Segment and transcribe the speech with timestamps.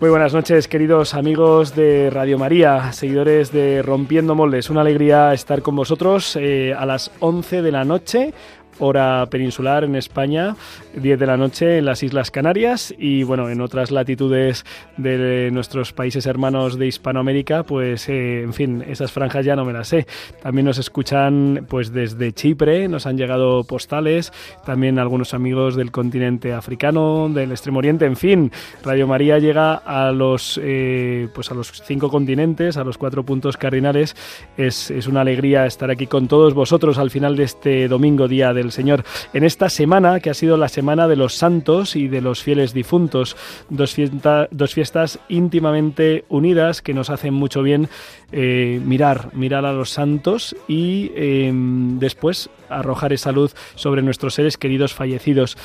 [0.00, 4.70] Muy buenas noches, queridos amigos de Radio María, seguidores de Rompiendo Moldes.
[4.70, 8.32] Una alegría estar con vosotros eh, a las 11 de la noche,
[8.80, 10.56] hora peninsular en España,
[10.94, 14.64] 10 de la noche en las Islas Canarias y bueno, en otras latitudes
[14.96, 19.72] de nuestros países hermanos de Hispanoamérica, pues eh, en fin, esas franjas ya no me
[19.72, 20.06] las sé.
[20.42, 24.32] También nos escuchan pues desde Chipre, nos han llegado postales,
[24.64, 30.10] también algunos amigos del continente africano, del Extremo Oriente, en fin, Radio María llega a
[30.10, 34.16] los eh, pues a los cinco continentes, a los cuatro puntos cardinales.
[34.56, 38.52] Es, es una alegría estar aquí con todos vosotros al final de este domingo, día
[38.52, 39.04] del Señor.
[39.32, 42.72] En esta semana, que ha sido la semana de los santos y de los fieles
[42.72, 43.36] difuntos,
[43.68, 47.88] dos fiestas íntimamente unidas que nos hacen mucho bien
[48.32, 54.56] eh, mirar, mirar a los santos y eh, después arrojar esa luz sobre nuestros seres
[54.56, 55.58] queridos fallecidos.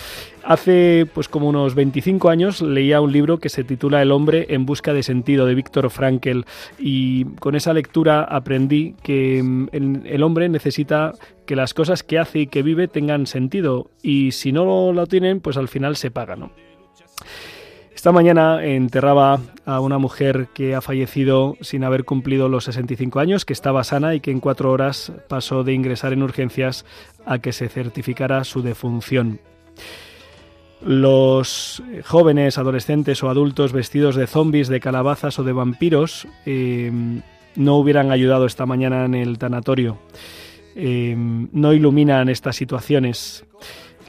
[0.44, 4.66] Hace pues como unos 25 años leía un libro que se titula El hombre en
[4.66, 6.46] busca de sentido de Víctor Frankel
[6.80, 9.68] y con esa lectura aprendí que mm,
[10.04, 11.14] el, hombre necesita
[11.46, 15.40] que las cosas que hace y que vive tengan sentido y si no lo tienen
[15.40, 16.52] pues al final se paga, ¿no?
[18.06, 23.46] Esta mañana enterraba a una mujer que ha fallecido sin haber cumplido los 65 años,
[23.46, 26.86] que estaba sana y que en cuatro horas pasó de ingresar en urgencias
[27.26, 29.40] a que se certificara su defunción.
[30.84, 36.92] Los jóvenes, adolescentes o adultos vestidos de zombies, de calabazas o de vampiros eh,
[37.56, 39.98] no hubieran ayudado esta mañana en el tanatorio.
[40.76, 43.46] Eh, no iluminan estas situaciones.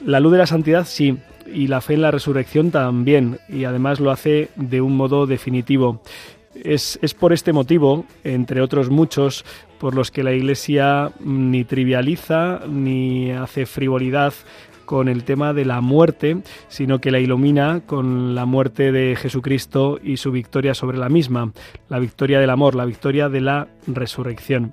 [0.05, 1.17] La luz de la santidad sí,
[1.53, 6.01] y la fe en la resurrección también, y además lo hace de un modo definitivo.
[6.55, 9.45] Es, es, por este motivo, entre otros muchos,
[9.79, 14.33] por los que la Iglesia ni trivializa ni hace frivolidad
[14.87, 19.99] con el tema de la muerte, sino que la ilumina con la muerte de Jesucristo
[20.03, 21.53] y su victoria sobre la misma,
[21.91, 24.73] la victoria del amor, la victoria de la resurrección.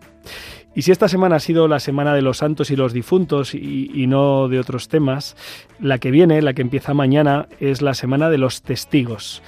[0.76, 4.08] Y si esta semana ha sido la semana de los santos y los difuntos y,
[4.08, 5.36] no de otros temas,
[5.80, 9.44] la que viene, la que empieza mañana, es la semana de los testigos.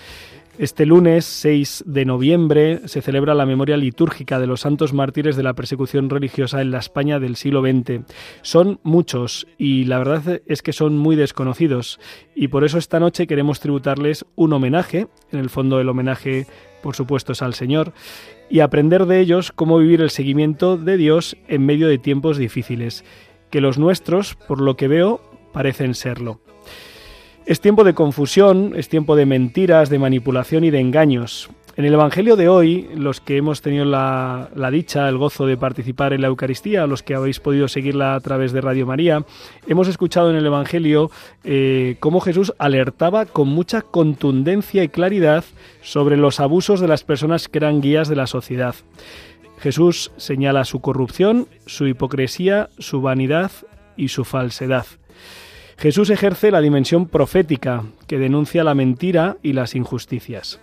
[0.58, 5.44] Este lunes 6 de noviembre se celebra la memoria litúrgica de los santos mártires de
[5.44, 8.06] la persecución religiosa en la España del siglo XX.
[8.42, 12.00] Son muchos y la verdad es que son muy desconocidos
[12.36, 16.48] y por eso esta noche queremos tributarles un homenaje, en el fondo el homenaje
[16.82, 17.92] por supuesto es al Señor,
[18.50, 23.04] y aprender de ellos cómo vivir el seguimiento de Dios en medio de tiempos difíciles,
[23.50, 25.20] que los nuestros, por lo que veo,
[25.52, 26.40] parecen serlo.
[27.46, 31.52] Es tiempo de confusión, es tiempo de mentiras, de manipulación y de engaños.
[31.78, 36.14] En el Evangelio de hoy, los que hemos tenido la, dicha, el gozo de participar
[36.14, 39.26] en la Eucaristía, los que habéis podido seguirla a través de Radio María,
[39.68, 41.12] hemos escuchado en el Evangelio
[41.44, 45.44] eh, cómo Jesús alertaba con mucha contundencia y claridad
[45.84, 48.74] sobre los abusos de las personas que eran guías de la sociedad.
[49.60, 53.52] Jesús señala su corrupción, su hipocresía, su vanidad
[53.98, 54.88] y su falsedad.
[55.78, 60.60] Jesús ejerce la dimensión profética que denuncia la mentira y las injusticias.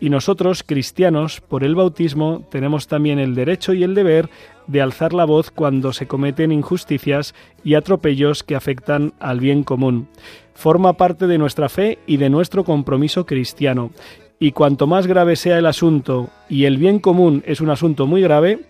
[0.00, 4.30] Y nosotros, cristianos, por el bautismo, tenemos también el derecho y el deber
[4.66, 10.08] de alzar la voz cuando se cometen injusticias y atropellos que afectan al bien común.
[10.54, 13.90] Forma parte de nuestra fe y de nuestro compromiso cristiano.
[14.38, 18.22] Y cuanto más grave sea el asunto y el bien común es un asunto muy
[18.22, 18.60] grave,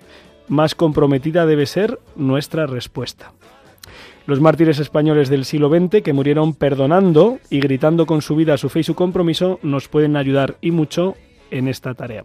[0.49, 3.33] más comprometida debe ser nuestra respuesta.
[4.27, 8.69] Los mártires españoles del siglo XX que murieron perdonando y gritando con su vida su
[8.69, 11.15] fe y su compromiso nos pueden ayudar y mucho
[11.51, 12.25] en esta tarea.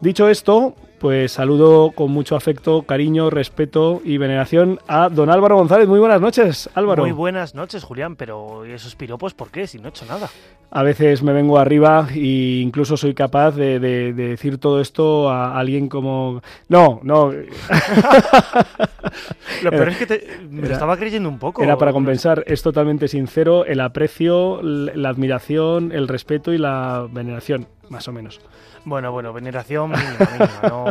[0.00, 5.88] Dicho esto, pues saludo con mucho afecto, cariño, respeto y veneración a don Álvaro González.
[5.88, 7.02] Muy buenas noches, Álvaro.
[7.02, 9.66] Muy buenas noches, Julián, pero esos piropos por qué?
[9.66, 10.28] Si no he hecho nada.
[10.70, 15.88] A veces me vengo arriba e incluso soy capaz de, decir todo esto a alguien
[15.88, 16.42] como...
[16.68, 17.32] No, no.
[19.62, 20.38] lo peor es que te...
[20.50, 21.62] me lo estaba creyendo un poco.
[21.62, 27.68] Era para compensar, es totalmente sincero, el aprecio, la admiración, el respeto y la veneración,
[27.88, 28.38] más o menos.
[28.84, 30.89] Bueno, bueno, veneración mínima, No,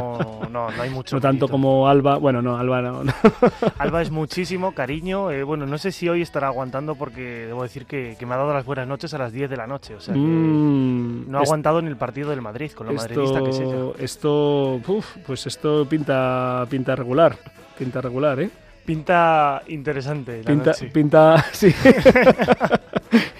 [0.50, 1.16] no, no hay mucho.
[1.16, 2.18] No tanto como Alba.
[2.18, 3.04] Bueno, no, Alba no.
[3.78, 5.32] Alba es muchísimo cariño.
[5.32, 8.54] Eh, bueno, no sé si hoy estará aguantando porque debo decir que, me ha dado
[8.54, 9.96] las buenas noches a las 10 de la noche.
[9.96, 13.42] O sea que mm, no ha aguantado ni el partido del Madrid, con lo madridista
[13.44, 13.76] que es ella.
[14.00, 14.80] Esto,
[15.26, 17.38] pues esto pinta, pinta regular.
[17.78, 18.50] Pinta regular, ¿eh?
[18.90, 20.42] Pinta interesante.
[20.44, 21.72] pinta, pinta, sí.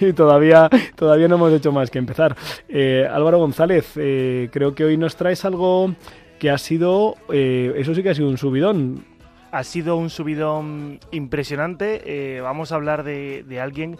[0.00, 2.36] y todavía, todavía no hemos hecho más que empezar.
[2.68, 5.92] Eh, Álvaro González, eh, creo que hoy nos traes algo
[6.40, 9.04] que ha sido, eh, eso sí que ha sido un subidón.
[9.52, 12.40] Ha sido un subidón impresionante.
[12.42, 13.96] vamos a hablar de, alguien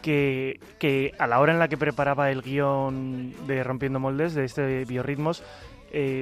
[0.00, 4.44] que, que, a la hora en la que preparaba el guion de Rompiendo Moldes, de
[4.44, 5.44] este Biorritmos,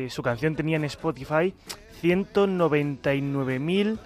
[0.09, 1.55] su canción tenía en Spotify
[2.03, 3.99] 199.000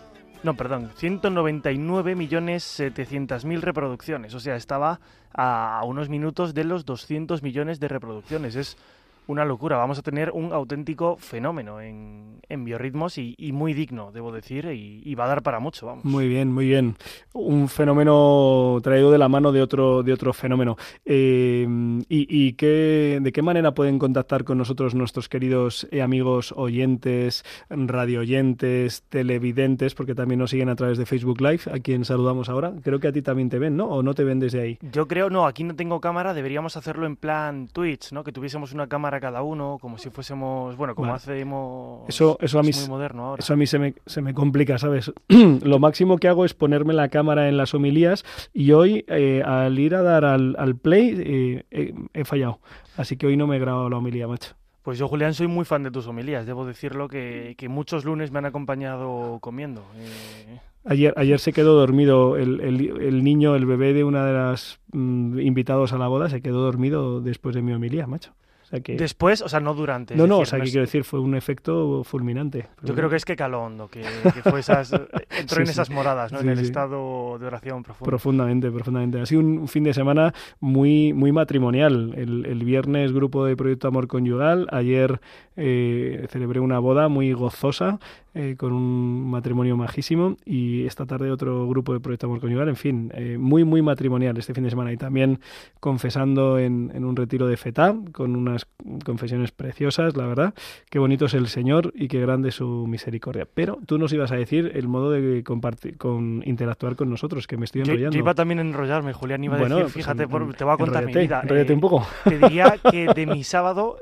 [0.45, 4.35] no, perdón, 199.700.000 reproducciones.
[4.35, 5.01] O sea, estaba
[5.33, 8.55] a unos minutos de los 200 millones de reproducciones.
[8.55, 8.77] Es
[9.27, 9.77] una locura.
[9.77, 15.15] Vamos a tener un auténtico fenómeno en, en biorritmos y, muy digno, debo decir, y,
[15.15, 15.87] va a dar para mucho.
[15.87, 16.05] Vamos.
[16.05, 16.97] Muy bien, muy bien.
[17.33, 20.77] Un fenómeno traído de la mano de otro, de otro fenómeno.
[21.05, 21.67] Eh,
[22.09, 28.21] ¿Y, qué, de qué manera pueden contactar con nosotros nuestros queridos eh, amigos oyentes, radio
[28.21, 32.73] oyentes, televidentes, porque también nos siguen a través de Facebook Live, a quien saludamos ahora?
[32.83, 33.87] Creo que a ti también te ven, ¿no?
[33.87, 34.79] ¿O no te ven desde ahí?
[34.93, 38.25] Yo creo, no, aquí no tengo cámara, deberíamos hacerlo en plan Twitch, ¿no?
[38.25, 42.09] Que tuviésemos una cámara cada uno, como si fuésemos, bueno, como hacemos...
[42.09, 43.41] Eso, eso a mí, muy moderno ahora.
[43.41, 45.13] Eso a mí se me, se me complica, ¿sabes?
[45.29, 49.79] Lo máximo que hago es ponerme la cámara en las homilías y hoy, eh, al
[49.79, 52.61] ir a dar al, al play, eh, he fallado.
[52.97, 54.55] Así que hoy no me he grabado la homilía, macho.
[54.85, 56.45] Pues yo, Julián, soy muy fan de tus homilías.
[56.45, 59.83] Debo decirlo que, que muchos lunes me han acompañado comiendo.
[59.97, 60.61] Eh.
[60.85, 65.41] Ayer, ayer se quedó dormido el, el, niño, el bebé de una de las mm,
[65.41, 68.35] invitados a la boda, se quedó dormido después de mi homilía, macho.
[68.81, 70.17] Después, o sea, no durante.
[70.17, 72.67] No, no, o sea, quiero decir, fue un efecto fulminante.
[72.83, 74.03] Yo creo que es que caló hondo, que,
[74.43, 74.93] fue esas,
[75.39, 76.41] entró en esas moradas, ¿no?
[76.41, 78.09] en el estado de oración profundo.
[78.09, 79.21] Profundamente, profundamente.
[79.21, 82.15] Ha sido un fin de semana muy, muy matrimonial.
[82.17, 84.67] El, el viernes, grupo de Proyecto Amor Conyugal.
[84.71, 85.21] Ayer
[85.57, 88.01] eh, celebré una boda muy gozosa
[88.35, 92.75] eh, con un matrimonio majísimo y esta tarde otro grupo de Proyecto Amor Conyugal, en
[92.75, 95.39] fin, eh, muy, muy matrimonial este fin de semana y también
[95.79, 98.64] confesando en, en, un retiro de FETA con unas
[99.05, 100.55] confesiones preciosas, la verdad,
[100.91, 103.47] qué bonito es el Señor y qué grande es su misericordia.
[103.53, 107.57] Pero tú nos ibas a decir el modo de compartir, con interactuar con nosotros, que
[107.57, 108.13] me estoy enrollando.
[108.13, 111.07] Yo, iba también a enrollarme, Julián, iba a decir, pues fíjate, te voy a contar
[111.07, 111.41] mi vida.
[111.43, 112.07] Enrollate un poco.
[112.25, 113.99] Te diría que de mi sábado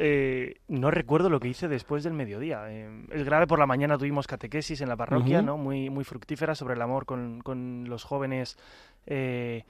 [0.68, 2.70] no recuerdo lo que hice después del mediodía.
[2.70, 5.56] es grave, por la mañana tuvimos catequesis en la parroquia, ¿no?
[5.56, 8.58] Muy, muy fructífera sobre el amor con, con los jóvenes
[9.06, 9.64] eh,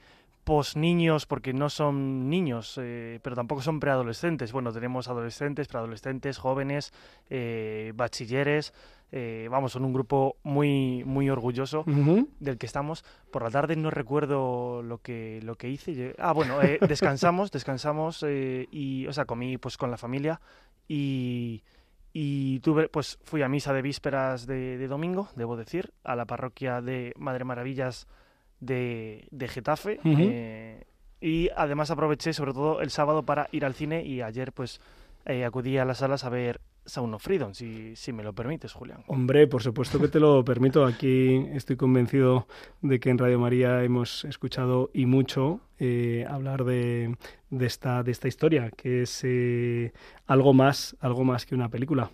[0.75, 4.51] niños porque no son niños, eh, pero tampoco son preadolescentes.
[4.51, 6.93] Bueno, tenemos adolescentes, preadolescentes, jóvenes,
[7.29, 8.73] eh, bachilleres.
[9.11, 13.05] Eh, vamos, son un grupo muy, muy orgulloso del que estamos.
[13.31, 16.15] Por la tarde no recuerdo lo que, lo que hice.
[16.17, 20.41] Ah, bueno, descansamos, descansamos y, o sea, comí pues con la familia
[20.87, 21.63] y
[22.13, 26.79] y tuve, pues fui a misa de vísperas de, domingo, debo decir, a la parroquia
[26.79, 28.07] de Madre Maravillas
[28.65, 29.99] de, de Getafe.
[30.03, 30.83] Eh,
[31.21, 34.81] y además aproveché sobre todo el sábado para ir al cine y ayer pues
[35.25, 38.73] eh, acudí a las salas a ver Sound of Freedom, si, si me lo permites,
[38.73, 39.03] Julián.
[39.07, 40.85] Hombre, por supuesto que te lo permito.
[40.85, 42.45] Aquí estoy convencido
[42.81, 47.15] de que en Radio María hemos escuchado y mucho eh, hablar de,
[47.49, 49.93] de, esta, de esta historia, que es eh,
[50.27, 52.11] algo más, algo más que una película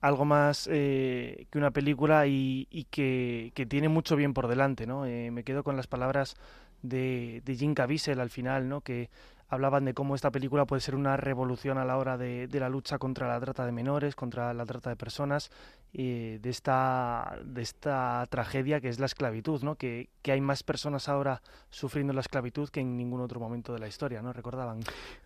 [0.00, 5.02] algo más eh, que una película y, que, tiene mucho bien por delante, ¿no?
[5.02, 6.36] me quedo con las palabras
[6.82, 8.80] de, de Jim Caviezel al final, ¿no?
[8.80, 9.10] Que
[9.48, 12.98] hablaban de cómo esta película puede ser una revolución a la hora de, la lucha
[12.98, 15.50] contra la trata de menores, contra la trata de personas,
[15.92, 19.76] y de, esta, de esta tragedia que es la esclavitud, ¿no?
[19.76, 21.40] que, que hay más personas ahora
[21.70, 24.32] sufriendo la esclavitud que en ningún otro momento de la historia, ¿no?
[24.32, 24.80] Recordaban.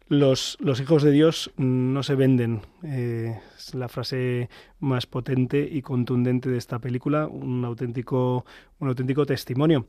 [0.08, 2.60] los, los hijos de Dios no se venden.
[2.82, 4.48] Eh, es la frase
[4.80, 8.44] más potente y contundente de esta película, un auténtico,
[8.78, 9.86] un auténtico testimonio.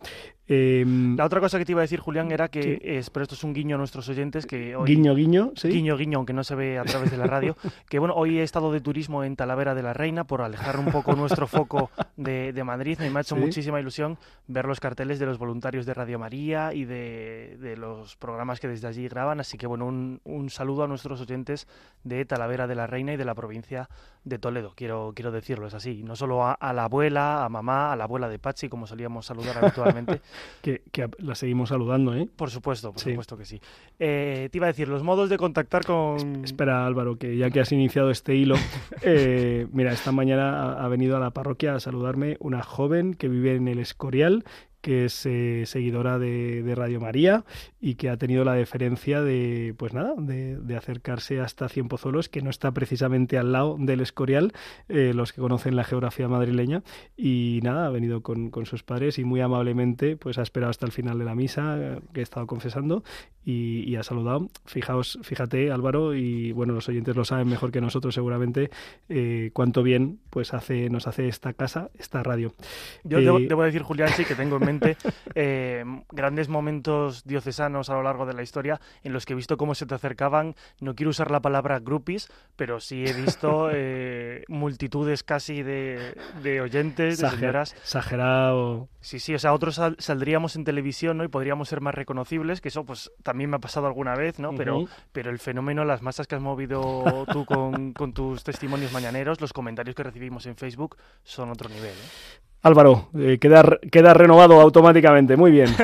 [0.47, 3.35] Em, la otra cosa que te iba a decir, Julián, era que, es, pero esto
[3.35, 5.69] es un guiño a nuestros oyentes, que hoy, Guiño, guiño, sí.
[5.69, 7.55] Guiño, guiño, aunque no se ve a través de la radio,
[7.89, 10.41] que bueno, hoy he estado de turismo en Talavera de la Reina por
[10.79, 12.99] un poco nuestro foco de, de Madrid.
[12.99, 16.85] Me ha hecho muchísima ilusión ver los carteles de los voluntarios de Radio María y
[16.85, 20.87] de, de los programas que desde allí graban, así que bueno, un, un saludo a
[20.87, 21.67] nuestros oyentes
[22.03, 23.89] de Talavera de la Reina y de la provincia
[24.23, 26.03] de Toledo, quiero, quiero decirlo, es así.
[26.03, 29.57] No solo a, la abuela, a mamá, a la abuela de Pachi, como solíamos saludar
[29.57, 30.21] habitualmente.
[30.61, 32.29] que, que, la seguimos saludando, ¿eh?
[32.35, 33.59] Por supuesto, por supuesto que sí.
[33.97, 36.45] Eh, te iba a decir, los modos de contactar con...
[36.45, 38.55] Espera, Álvaro, que ya que has iniciado este hilo,
[39.01, 43.55] eh, mira, esta mañana ha, venido a la parroquia a saludarme una joven que vive
[43.55, 44.43] en el Escorial,
[44.81, 47.45] que es eh, seguidora de, Radio María
[47.79, 52.49] y que ha tenido la deferencia de, pues nada, de, acercarse hasta Cienpozuelos, que no
[52.49, 54.53] está precisamente al lado del Escorial,
[54.89, 56.81] eh, los que conocen la geografía madrileña,
[57.15, 60.91] y nada, ha venido con, sus padres y muy amablemente pues ha esperado hasta el
[60.91, 63.03] final de la misa, que he estado confesando,
[63.43, 64.49] y, y, ha saludado.
[64.65, 68.71] Fijaos, fíjate Álvaro, y bueno, los oyentes lo saben mejor que nosotros seguramente,
[69.09, 72.55] eh, cuánto bien pues hace, nos hace esta casa, esta radio.
[73.03, 74.79] Yo debo, debo decir, Julián, sí que tengo en
[75.35, 79.57] eh, grandes momentos diocesanos a lo largo de la historia en los que he visto
[79.57, 84.43] cómo se te acercaban, no quiero usar la palabra groupies, pero sí he visto eh,
[84.47, 86.15] multitudes casi de,
[86.63, 87.73] oyentes, de señoras.
[87.73, 88.87] Exagerado.
[89.01, 91.23] Sí, sí, o sea, otros saldríamos en televisión ¿no?
[91.25, 94.55] y podríamos ser más reconocibles, que eso pues también me ha pasado alguna vez, ¿no?
[94.55, 99.41] Pero, pero el fenómeno, las masas que has movido tú con, con tus testimonios mañaneros,
[99.41, 101.91] los comentarios que recibimos en Facebook son otro nivel.
[101.91, 102.41] ¿eh?
[102.63, 105.35] Álvaro, eh, queda, queda, renovado automáticamente.
[105.35, 105.69] Muy bien.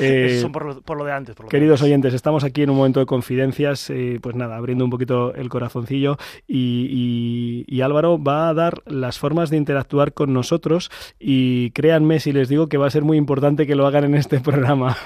[0.00, 1.34] Eh, por, lo, por, lo, de antes.
[1.50, 3.90] queridos oyentes, estamos aquí en un momento de confidencias.
[3.90, 6.18] Eh, pues nada, abriendo un poquito el corazoncillo.
[6.46, 10.90] Y, y, Álvaro va a dar las formas de interactuar con nosotros.
[11.18, 14.14] Y créanme si les digo que va a ser muy importante que lo hagan en
[14.14, 14.96] este programa.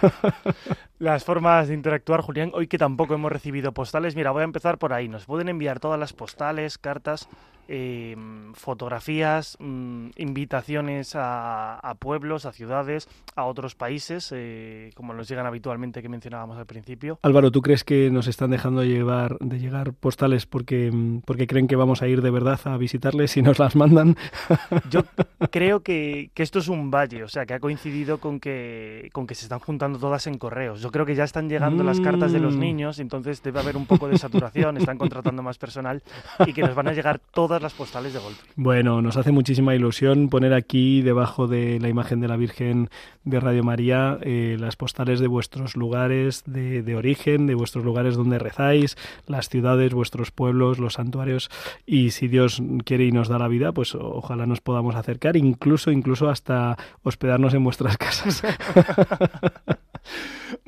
[0.98, 2.50] las formas de interactuar, Julián.
[2.54, 4.14] Hoy que tampoco hemos recibido postales.
[4.14, 5.08] Mira, voy a empezar por ahí.
[5.08, 7.28] Nos pueden enviar todas las postales, cartas
[7.68, 8.16] eh,
[8.54, 15.46] fotografías, mm, invitaciones a, a, pueblos, a ciudades, a otros países, eh, como nos llegan
[15.46, 17.18] habitualmente que mencionábamos al principio.
[17.22, 21.68] Álvaro, ¿tú crees que nos están dejando llevar, de llegar postales porque, mm, porque creen
[21.68, 24.16] que vamos a ir de verdad a visitarles y nos las mandan?
[24.90, 25.02] Yo
[25.50, 29.26] creo que, que, esto es un valle, o sea, que ha coincidido con que, con
[29.26, 30.80] que se están juntando todas en correos.
[30.82, 32.60] Yo creo que ya están llegando las cartas de los mm.
[32.60, 36.02] niños, entonces debe haber un poco de saturación, están contratando más personal
[36.46, 38.40] y que nos van a llegar todas las postales de golpe.
[38.56, 42.88] Bueno, nos hace muchísima ilusión poner aquí debajo de la imagen de la Virgen
[43.24, 48.14] de Radio María eh, las postales de vuestros lugares de, de, origen, de vuestros lugares
[48.14, 51.50] donde rezáis, las ciudades, vuestros pueblos, los santuarios
[51.84, 55.90] y si Dios quiere y nos da la vida, pues ojalá nos podamos acercar, incluso,
[55.90, 58.42] incluso hasta hospedarnos en vuestras casas.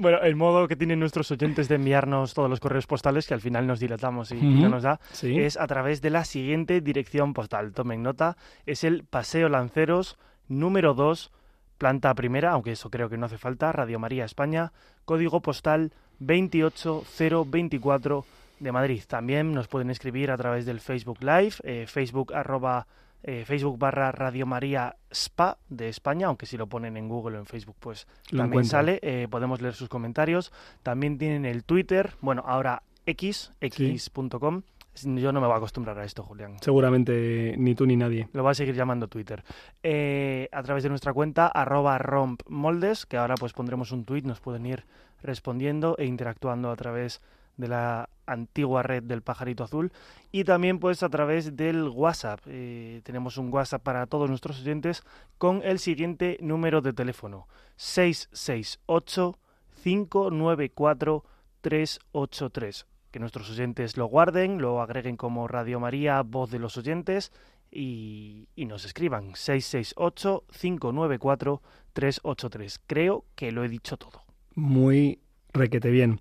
[0.04, 3.40] Bueno, el modo que tienen nuestros oyentes de enviarnos todos los correos postales, que al
[3.40, 7.72] final nos dilatamos y, no nos da, es a través de la siguiente dirección postal.
[7.72, 11.32] Tomen nota, es el Paseo Lanceros número 2,
[11.78, 14.74] planta primera, aunque eso creo que no hace falta, Radio María España,
[15.06, 18.26] código postal 28024
[18.60, 19.02] de Madrid.
[19.08, 22.86] También nos pueden escribir a través del Facebook Live, eh, Facebook arroba
[23.26, 27.40] eh, Facebook barra Radio María Spa de España, aunque si lo ponen en Google o
[27.40, 29.00] en Facebook, pues también sale.
[29.02, 30.52] Eh, podemos leer sus comentarios.
[30.82, 34.62] También tienen el Twitter, bueno, ahora X, x.com.
[35.02, 36.56] Yo no me voy a acostumbrar a esto, Julián.
[36.60, 38.28] Seguramente ni tú ni nadie.
[38.32, 39.42] Lo va a seguir llamando Twitter.
[39.82, 44.40] Eh, a través de nuestra cuenta, arroba rompmoldes, que ahora pues pondremos un tweet, nos
[44.40, 44.84] pueden ir
[45.22, 49.92] respondiendo e interactuando a través de la antigua red del pajarito azul
[50.32, 52.40] y también pues a través del WhatsApp.
[52.46, 55.02] Eh, tenemos un WhatsApp para todos nuestros oyentes
[55.38, 59.38] con el siguiente número de teléfono 668
[59.82, 61.24] 594
[61.60, 62.86] 383.
[63.10, 67.30] Que nuestros oyentes lo guarden, lo agreguen como Radio María, voz de los oyentes
[67.70, 72.80] y, y nos escriban 668 594 383.
[72.86, 74.24] Creo que lo he dicho todo.
[74.54, 75.20] Muy
[75.52, 76.18] requete bien.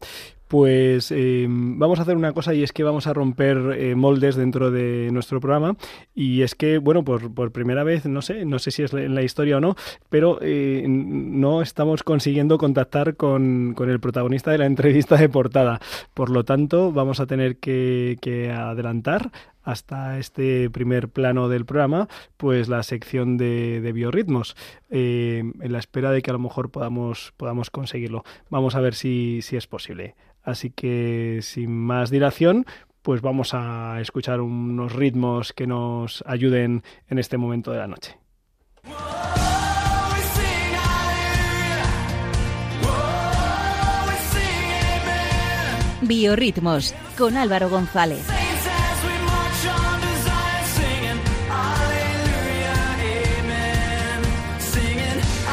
[0.53, 4.35] Pues eh, vamos a hacer una cosa y es que vamos a romper eh, moldes
[4.35, 5.75] dentro de nuestro programa
[6.13, 9.15] y es que, bueno, por, por, primera vez, no sé, no sé si es en
[9.15, 9.75] la historia o no,
[10.09, 15.81] pero eh, no estamos consiguiendo contactar con, con, el protagonista de la entrevista de portada.
[16.13, 19.31] Por lo tanto, vamos a tener que, que adelantar
[19.63, 24.55] hasta este primer plano del programa, pues la sección de, de biorritmos,
[24.91, 28.23] en la espera de que a lo mejor podamos, podamos conseguirlo.
[28.51, 30.13] Vamos a ver si, si es posible.
[30.43, 32.65] Así que sin más dilación,
[33.01, 38.17] pues vamos a escuchar unos ritmos que nos ayuden en este momento de la noche.
[46.01, 48.25] Biorritmos con Álvaro González.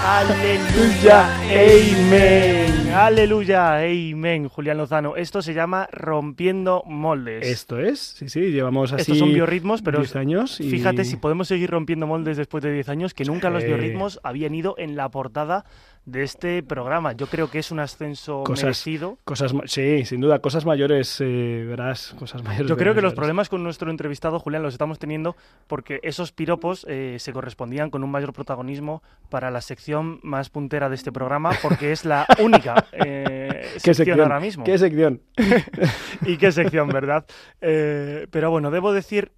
[0.02, 2.69] Aleluya, amén.
[2.92, 5.14] Aleluya, amén, Julián Lozano.
[5.14, 7.47] Esto se llama Rompiendo Moldes.
[7.47, 10.68] Esto es, sí, sí, llevamos así Estos son biorritmos, pero 10 años y...
[10.68, 14.54] fíjate si podemos seguir rompiendo moldes después de 10 años, que nunca los biorritmos habían
[14.56, 15.64] ido en la portada
[16.10, 17.12] de este programa.
[17.12, 19.18] Yo creo que es un ascenso Cosas- merecido.
[19.24, 22.68] Cosas, sí, sin duda, cosas mayores, eh, verás, cosas mayores.
[22.68, 23.16] Yo creo que los verás.
[23.16, 25.36] problemas con nuestro entrevistado, Julián, los estamos teniendo
[25.66, 30.88] porque esos piropos eh, se correspondían con un mayor protagonismo para la sección más puntera
[30.88, 34.64] de este programa, porque es la única eh, ¿Qué sección, ahora mismo.
[34.64, 35.20] ¿Qué sección?
[36.26, 37.24] y qué sección, ¿verdad?
[37.60, 39.32] Eh, pero bueno, debo decir,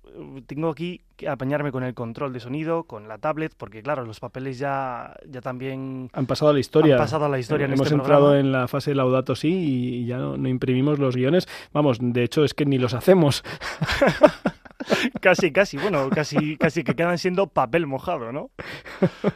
[0.47, 4.21] tengo aquí que apañarme con el control de sonido, con la tablet, porque claro, los
[4.21, 6.95] papeles ya, ya también Han pasado a la historia.
[6.95, 8.40] han pasado a la historia en Hemos este entrado programa.
[8.40, 11.49] en la fase Laudato sí y ya no, no imprimimos los guiones.
[11.73, 13.42] Vamos, de hecho es que ni los hacemos.
[15.21, 18.50] Casi, casi, bueno, casi, casi que quedan siendo papel mojado, ¿no?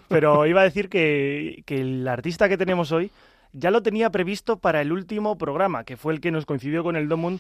[0.09, 3.13] Pero iba a decir que, que el artista que tenemos hoy
[3.53, 6.97] ya lo tenía previsto para el último programa, que fue el que nos coincidió con
[6.97, 7.39] el Domun.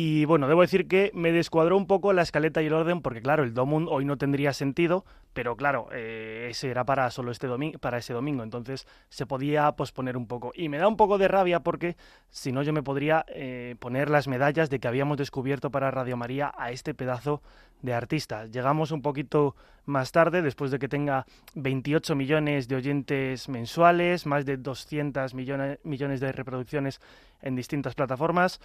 [0.00, 3.20] Y bueno, debo decir que me descuadró un poco la escaleta y el orden, porque
[3.20, 7.48] claro, el Domun hoy no tendría sentido, pero claro, eh, ese era para solo este
[7.48, 10.52] domingo, para ese domingo, entonces se podía posponer un poco.
[10.54, 11.96] Y me da un poco de rabia porque
[12.28, 16.16] si no yo me podría eh, poner las medallas de que habíamos descubierto para Radio
[16.16, 17.42] María a este pedazo
[17.82, 18.46] de artista.
[18.46, 21.26] Llegamos un poquito más tarde, después de que tenga
[21.56, 27.00] 28 millones de oyentes mensuales, más de 200 millones, millones de reproducciones
[27.42, 28.60] en distintas plataformas,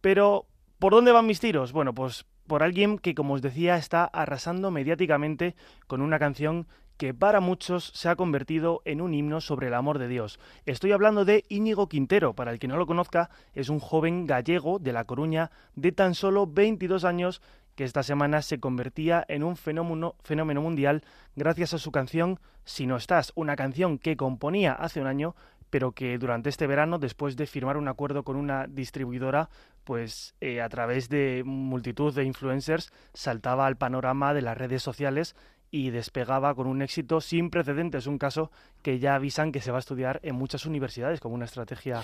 [0.00, 0.46] pero
[0.78, 1.72] ¿por dónde van mis tiros?
[1.72, 5.56] Bueno, pues por alguien que, como os decía, está arrasando mediáticamente
[5.86, 6.66] con una canción
[6.96, 10.38] que para muchos se ha convertido en un himno sobre el amor de Dios.
[10.64, 14.78] Estoy hablando de Íñigo Quintero, para el que no lo conozca, es un joven gallego
[14.78, 17.42] de La Coruña de tan solo 22 años
[17.74, 21.02] que esta semana se convertía en un fenómeno, fenómeno mundial
[21.36, 25.36] gracias a su canción Si no estás, una canción que componía hace un año,
[25.70, 29.48] pero que durante este verano, después de firmar un acuerdo con una distribuidora,
[29.84, 35.36] pues eh, a través de multitud de influencers saltaba al panorama de las redes sociales
[35.70, 38.50] y despegaba con un éxito sin precedentes, un caso
[38.82, 42.02] que ya avisan que se va a estudiar en muchas universidades como una estrategia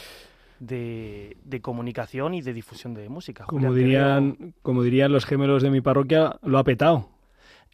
[0.58, 3.44] de, de comunicación y de difusión de música.
[3.46, 7.08] Como dirían, como dirían los gemelos de mi parroquia, lo ha petado.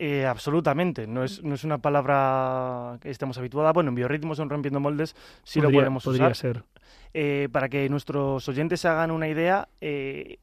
[0.01, 3.73] Eh, absolutamente, no es, no es una palabra que estemos habituada.
[3.73, 6.37] Bueno, en biorritmos en rompiendo moldes sí lo podemos podría usar.
[6.37, 6.65] ser.
[7.15, 10.39] Eh, para que nuestros oyentes se hagan una idea, eh,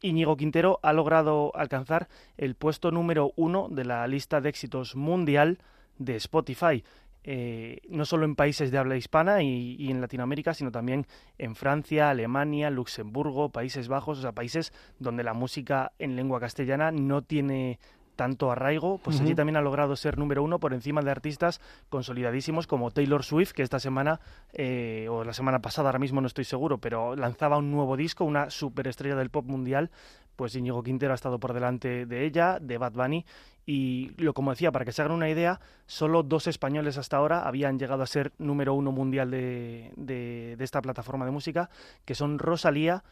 [0.00, 5.58] Íñigo Quintero ha logrado alcanzar el puesto número uno de la lista de éxitos mundial
[5.98, 6.84] de Spotify.
[7.22, 11.54] Eh, no solo en países de habla hispana y, y en Latinoamérica, sino también en
[11.54, 17.20] Francia, Alemania, Luxemburgo, Países Bajos, o sea, países donde la música en lengua castellana no
[17.20, 17.78] tiene
[18.16, 22.66] tanto arraigo, pues allí también ha logrado ser número uno por encima de artistas consolidadísimos
[22.66, 24.20] como Taylor Swift, que esta semana,
[24.52, 28.24] eh, o la semana pasada, ahora mismo no estoy seguro, pero lanzaba un nuevo disco,
[28.24, 29.90] una superestrella del pop mundial,
[30.36, 33.24] pues Íñigo Quintero ha estado por delante de ella, de Bad Bunny,
[33.66, 37.46] y lo como decía, para que se hagan una idea, solo dos españoles hasta ahora
[37.46, 41.68] habían llegado a ser número uno mundial de, de- de esta plataforma de música,
[42.04, 43.04] que son Rosalía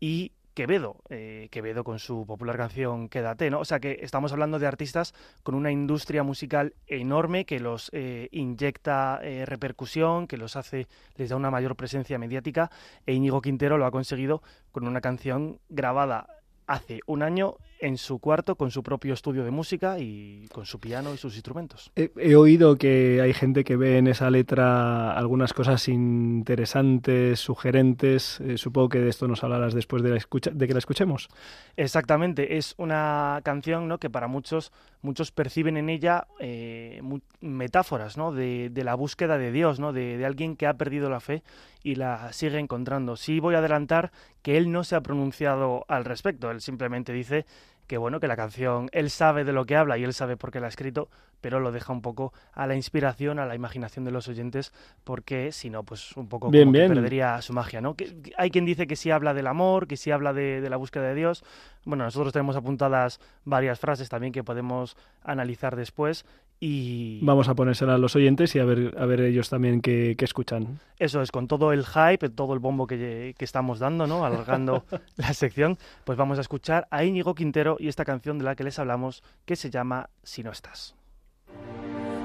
[0.00, 3.58] y Quevedo, eh, Quevedo con su popular canción Quédate, ¿no?
[3.58, 5.12] O sea que estamos hablando de artistas
[5.42, 10.86] con una industria musical enorme que los eh, inyecta eh, repercusión, que los hace,
[11.16, 12.70] les da una mayor presencia mediática,
[13.04, 16.28] e Íñigo Quintero lo ha conseguido con una canción grabada
[16.66, 20.80] hace un año en su cuarto con su propio estudio de música y con su
[20.80, 21.92] piano y sus instrumentos.
[21.96, 28.40] He, he oído que hay gente que ve en esa letra algunas cosas interesantes, sugerentes.
[28.40, 31.28] Eh, supongo que de esto nos hablarás después de, la escucha, de que la escuchemos.
[31.76, 33.98] Exactamente, es una canción ¿no?
[33.98, 34.72] que para muchos,
[35.02, 37.02] muchos perciben en ella eh,
[37.40, 38.32] metáforas ¿no?
[38.32, 39.92] de, de la búsqueda de Dios, ¿no?
[39.92, 41.42] de, de alguien que ha perdido la fe
[41.84, 43.14] y la sigue encontrando.
[43.16, 44.10] Sí voy a adelantar
[44.42, 47.46] que él no se ha pronunciado al respecto, él simplemente dice
[47.86, 50.50] que bueno, que la canción, él sabe de lo que habla y él sabe por
[50.50, 51.10] qué la ha escrito,
[51.42, 54.72] pero lo deja un poco a la inspiración, a la imaginación de los oyentes,
[55.04, 56.94] porque si no, pues un poco Bien, como que bien.
[56.94, 57.94] perdería su magia, ¿no?
[57.94, 60.70] Que, que hay quien dice que sí habla del amor, que sí habla de, de
[60.70, 61.44] la búsqueda de Dios.
[61.84, 66.24] Bueno, nosotros tenemos apuntadas varias frases también que podemos analizar después
[66.60, 70.14] Y Vamos a ponérsela a los oyentes y a ver, a ver ellos también qué,
[70.16, 70.80] qué escuchan.
[70.98, 74.24] eso es, con todo el hype, todo el bombo que, que estamos dando, ¿no?
[74.24, 74.84] Alargando
[75.16, 78.64] la sección, pues vamos a escuchar a Íñigo Quintero y esta canción de la que
[78.64, 80.94] les hablamos, que se llama Si no estás.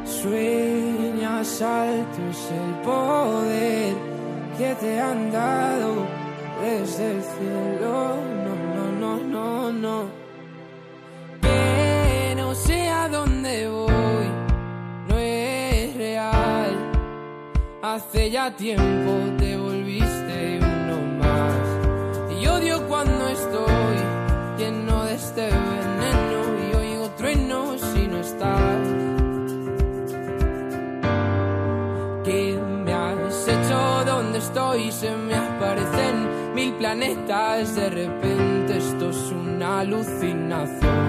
[0.05, 3.93] Sueñas altos el poder
[4.57, 6.07] que te han dado
[6.61, 8.15] desde el cielo.
[8.45, 10.28] No, no, no, no, no.
[12.49, 14.27] No sé a dónde voy,
[15.07, 16.75] no es real.
[17.83, 22.41] Hace ya tiempo te volviste uno más.
[22.41, 23.97] Y odio cuando estoy
[24.57, 28.87] lleno de este veneno y oigo truenos si no estás.
[32.23, 34.05] ¿Qué me has hecho?
[34.07, 34.91] ¿Dónde estoy?
[34.91, 37.75] Se me aparecen mil planetas.
[37.75, 41.08] De repente esto es una alucinación.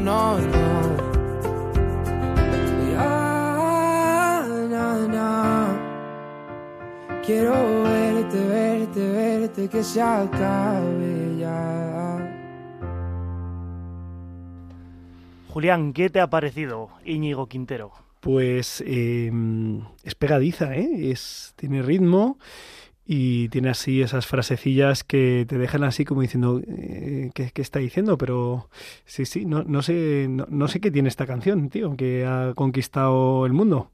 [0.00, 0.96] no, no.
[2.92, 5.78] Ya, na, na.
[7.24, 11.60] Quiero verte, verte, verte, que se acabe ya.
[15.48, 17.92] Julián, ¿qué te ha parecido Íñigo Quintero?
[18.20, 19.32] Pues eh,
[20.04, 21.10] es pegadiza, ¿eh?
[21.10, 22.38] Es, tiene ritmo
[23.12, 27.80] y tiene así esas frasecillas que te dejan así como diciendo eh, ¿qué, qué está
[27.80, 28.16] diciendo?
[28.16, 28.70] Pero
[29.04, 32.52] sí, sí, no, no sé, no, no sé qué tiene esta canción, tío, que ha
[32.54, 33.90] conquistado el mundo.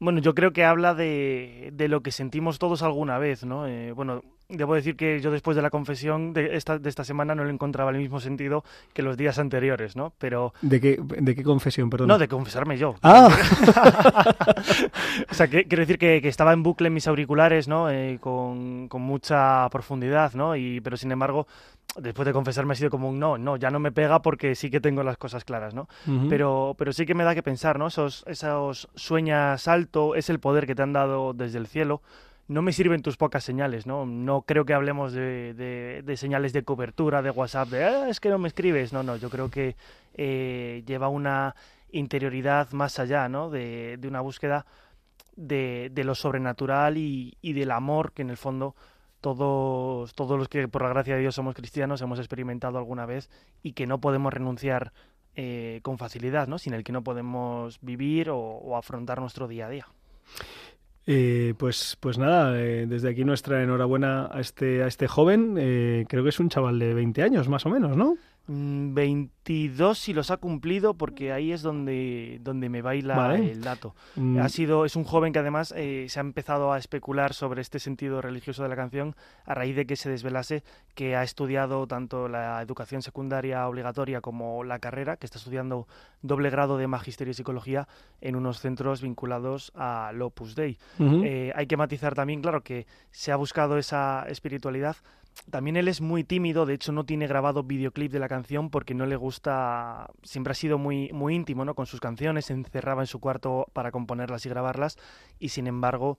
[0.00, 3.66] Bueno, yo creo que habla de, de lo que sentimos todos alguna vez, ¿no?
[3.66, 7.34] Eh, bueno, debo decir que yo después de la confesión de esta, de esta semana
[7.34, 10.12] no le encontraba el mismo sentido que los días anteriores, ¿no?
[10.18, 10.52] Pero...
[10.60, 12.08] ¿De qué, de qué confesión, perdón?
[12.08, 12.96] No, de confesarme yo.
[13.02, 13.28] Ah,
[15.30, 17.90] o sea, que, quiero decir que, que estaba en bucle en mis auriculares, ¿no?
[17.90, 20.56] Eh, con, con mucha profundidad, ¿no?
[20.56, 21.46] Y, pero sin embargo,
[21.96, 24.70] después de confesarme ha sido como un no, no, ya no me pega porque sí
[24.70, 25.88] que tengo las cosas claras, ¿no?
[26.28, 27.86] Pero, pero sí que me da que pensar, ¿no?
[27.86, 32.02] Esos, esos sueñas alto, es el poder que te han dado desde el cielo.
[32.48, 34.04] No me sirven tus pocas señales, ¿no?
[34.06, 38.20] No creo que hablemos de, de- de señales de cobertura, de WhatsApp, de "Ah, es
[38.20, 38.92] que no me escribes.
[38.92, 39.76] No, no, yo creo que
[40.14, 41.54] eh, lleva una
[41.90, 43.48] interioridad más allá, ¿no?
[43.50, 44.66] De, de una búsqueda
[45.36, 48.74] de, de lo sobrenatural y, y del amor que en el fondo
[49.24, 53.30] todos, todos los que por la gracia de Dios somos cristianos hemos experimentado alguna vez
[53.62, 54.92] y que no podemos renunciar
[55.34, 56.58] eh, con facilidad, ¿no?
[56.58, 59.86] Sin el que no podemos vivir o, afrontar nuestro día a día.
[61.06, 65.56] Eh, pues, pues nada, eh, desde aquí nuestra enhorabuena a este, a este joven.
[65.58, 68.18] eh, creo que es un chaval de 20 años, más o menos, ¿no?
[68.46, 73.94] 22 si los ha cumplido porque ahí es donde, donde me baila el dato.
[74.16, 74.38] Mm.
[74.38, 77.78] Ha sido, es un joven que además eh, se ha empezado a especular sobre este
[77.78, 80.62] sentido religioso de la canción a raíz de que se desvelase
[80.94, 85.88] que ha estudiado tanto la educación secundaria obligatoria como la carrera, que está estudiando
[86.20, 87.88] doble grado de magisterio y psicología
[88.20, 90.78] en unos centros vinculados al Opus Dei.
[90.98, 94.96] Eh, hay que matizar también, claro, que se ha buscado esa espiritualidad
[95.50, 98.94] también él es muy tímido, de hecho no tiene grabado videoclip de la canción porque
[98.94, 101.74] no le gusta, siempre ha sido muy, muy íntimo ¿no?
[101.74, 104.96] con sus canciones, se encerraba en su cuarto para componerlas y grabarlas
[105.38, 106.18] y sin embargo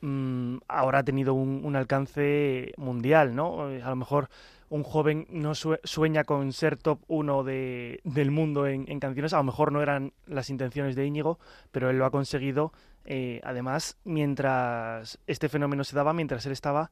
[0.00, 3.62] mm, ahora ha tenido un, alcance mundial, ¿no?
[3.62, 4.28] A lo mejor
[4.68, 9.44] un joven no sueña con ser top uno de, del mundo en, canciones, a lo
[9.44, 11.38] mejor no eran las intenciones de Íñigo,
[11.72, 12.72] pero él lo ha conseguido,
[13.04, 16.90] eh, además, mientras este fenómeno se daba, mientras él estaba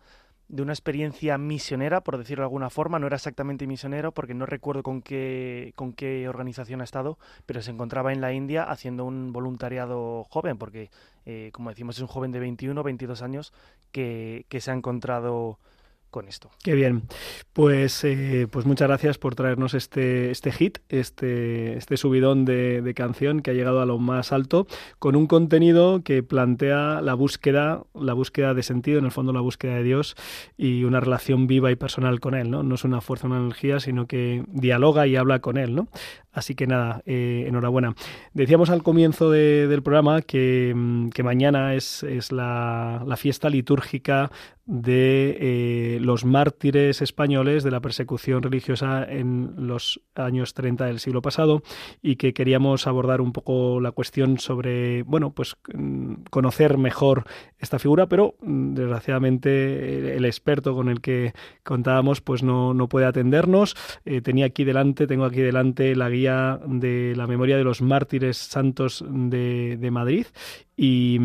[0.51, 2.99] de una experiencia misionera, por decirlo de alguna forma.
[2.99, 7.63] No era exactamente misionero porque no recuerdo con qué, con qué organización ha estado, pero
[7.63, 10.91] se encontraba en la India haciendo un voluntariado joven, porque,
[11.25, 13.53] eh, como decimos, es un joven de 21 22 años
[13.93, 15.59] que, que se ha encontrado
[16.11, 16.51] con esto.
[16.63, 17.03] Qué bien.
[17.53, 22.95] Pues, eh, pues muchas gracias por traernos este, este hit, este, este subidón de, de,
[22.95, 24.67] canción que ha llegado a lo más alto,
[24.99, 29.41] con un contenido que plantea la búsqueda, la búsqueda de sentido, en el fondo la
[29.41, 30.17] búsqueda de Dios
[30.57, 32.63] y una relación viva y personal con Él, ¿no?
[32.63, 35.89] No es una fuerza, una energía, sino que dialoga y habla con Él, ¿no?
[36.33, 37.95] Así que nada, eh, enhorabuena.
[38.35, 44.31] Decíamos al comienzo del programa que, mm, mañana es, la, fiesta litúrgica
[44.65, 51.21] de eh, los mártires españoles de la persecución religiosa en los años 30 del siglo
[51.23, 51.63] pasado
[52.01, 57.25] y que queríamos abordar un poco la cuestión sobre, bueno, pues mm, conocer mejor
[57.59, 61.33] esta figura, pero mm, desgraciadamente el experto con el que
[61.65, 63.77] contábamos pues no, no puede atendernos.
[64.05, 68.37] Eh, tenía aquí delante, tengo aquí delante la guía de la memoria de los mártires
[68.37, 70.27] santos de, Madrid
[70.77, 71.19] y,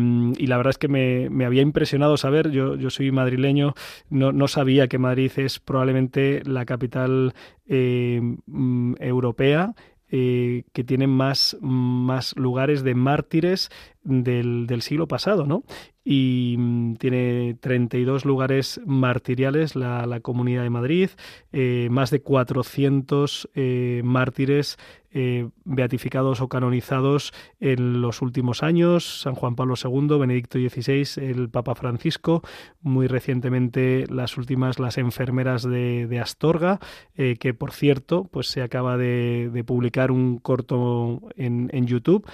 [0.46, 3.74] la verdad es que me, había impresionado saber, yo, soy madrileño,
[4.10, 7.34] no, no, sabía que Madrid es probablemente la capital
[7.66, 9.74] eh, mm, europea
[10.08, 13.70] eh, que tiene más, más lugares de mártires
[14.04, 15.64] del, del siglo pasado, ¿no?
[16.08, 21.10] Y mm, tiene 32 lugares martiriales la, Comunidad de Madrid,
[21.52, 24.78] eh, más de 400 eh, mártires
[25.12, 31.48] eh, beatificados o canonizados en los últimos años, San Juan Pablo II, Benedicto XVI, el
[31.48, 32.42] Papa Francisco,
[32.80, 36.80] muy recientemente las últimas, las enfermeras de, Astorga,
[37.14, 42.26] que por cierto, pues se acaba de, publicar un corto en, YouTube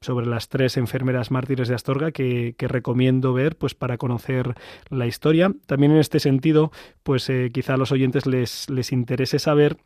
[0.00, 4.54] sobre las tres enfermeras mártires de Astorga que, recomiendo ver pues para conocer
[4.88, 5.52] la historia.
[5.66, 6.72] También en este sentido,
[7.02, 9.76] pues eh, quizá a los oyentes les, les interese saber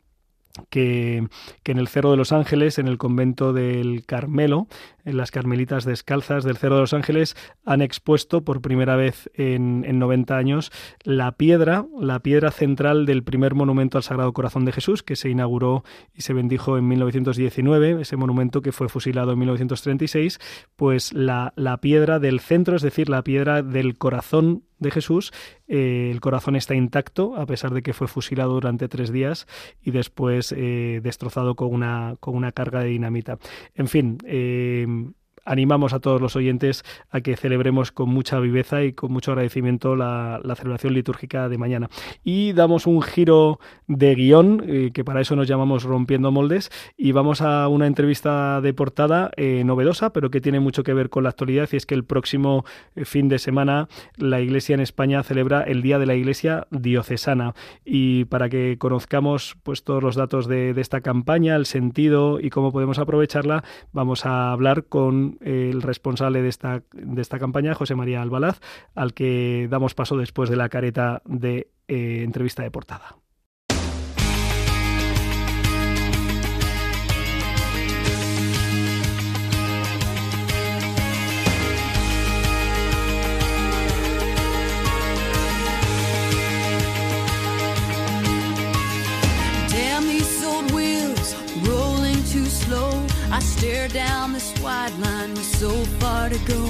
[0.69, 1.27] que,
[1.63, 4.67] que, en el Cerro de los Ángeles, en el convento del Carmelo,
[5.13, 9.99] las Carmelitas Descalzas del Cerro de los Ángeles, han expuesto por primera vez en, en
[9.99, 10.71] 90 años
[11.03, 15.29] la piedra, la piedra central del primer monumento al Sagrado Corazón de Jesús, que se
[15.29, 20.39] inauguró y se bendijo en 1919, ese monumento que fue fusilado en 1936,
[20.75, 25.31] pues la, la piedra del centro, es decir, la piedra del corazón de Jesús,
[25.67, 29.45] eh, el corazón está intacto, a pesar de que fue fusilado durante tres días
[29.83, 33.37] y después eh, destrozado con una, con una carga de dinamita.
[33.75, 34.87] En fin, eh,
[35.49, 39.95] animamos a todos los oyentes a que celebremos con mucha viveza y con mucho agradecimiento
[39.95, 41.89] la, celebración litúrgica de mañana.
[42.23, 47.13] Y damos un giro de guion, eh, que para eso nos llamamos Rompiendo Moldes, y
[47.13, 51.23] vamos a una entrevista de portada eh, novedosa, pero que tiene mucho que ver con
[51.23, 52.63] la actualidad, y es que el próximo
[52.95, 57.55] eh, fin de semana la Iglesia en España celebra el Día de la Iglesia Diocesana.
[57.85, 62.51] Y para que conozcamos pues, todos los datos de, de esta campaña, el sentido y
[62.51, 67.95] cómo podemos aprovecharla, vamos a hablar con el responsable de esta, de esta campaña, José
[67.95, 68.59] María Albalaz,
[68.95, 73.17] al que damos paso después de la careta de eh, entrevista de portada.
[93.39, 96.61] I stare down wide line so far to go.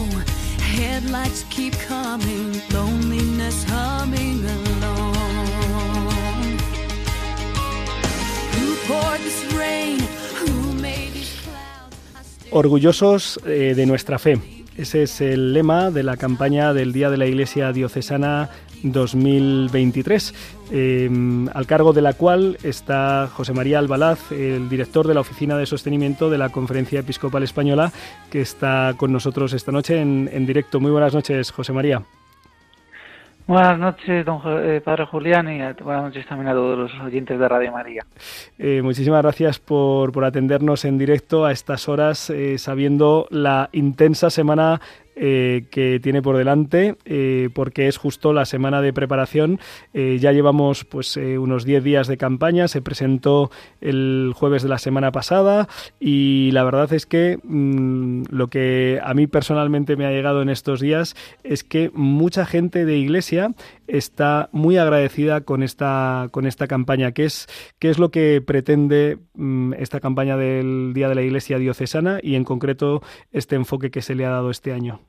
[0.62, 4.46] Headlights keep coming, loneliness humming?
[12.52, 14.40] Orgullosos eh, de nuestra fe.
[14.78, 18.50] Ese es el lema de la campaña del Día de la Iglesia Diocesana
[18.84, 20.34] 2023,
[20.72, 25.58] em, al cargo de la cual está José María Albalaz, el director de la Oficina
[25.58, 27.92] de Sostenimiento de la Conferencia Episcopal Española,
[28.32, 30.80] que está con nosotros esta noche en, en directo.
[30.80, 32.04] Muy buenas noches, José María.
[33.50, 37.48] Buenas noches, don eh, Padre Julián, y buenas noches también a todos los oyentes de
[37.48, 38.06] Radio María.
[38.60, 44.30] Eh, muchísimas gracias por, por, atendernos en directo a estas horas, eh, sabiendo la intensa
[44.30, 44.80] semana
[45.22, 49.60] eh, que tiene por delante, eh, porque es justo la semana de preparación.
[49.94, 53.52] Eh, ya llevamos pues unos 10 días de campaña, se presentó
[53.82, 55.68] el jueves de la semana pasada
[56.00, 60.48] y la verdad es que mm, lo que a mí personalmente me ha llegado en
[60.48, 63.54] estos días es que mucha gente de iglesia
[63.88, 67.12] está muy agradecida con esta, con esta campaña.
[67.12, 67.48] ¿Qué es,
[67.82, 72.46] es lo que pretende mm, esta campaña del Día de la Iglesia Diocesana y en
[72.46, 73.02] concreto
[73.34, 75.02] este enfoque que se le ha dado este año?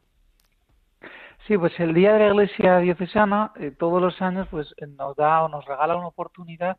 [1.50, 5.42] Sí, pues el Día de la Iglesia Diocesana eh, todos los años pues nos da
[5.42, 6.76] o nos regala una oportunidad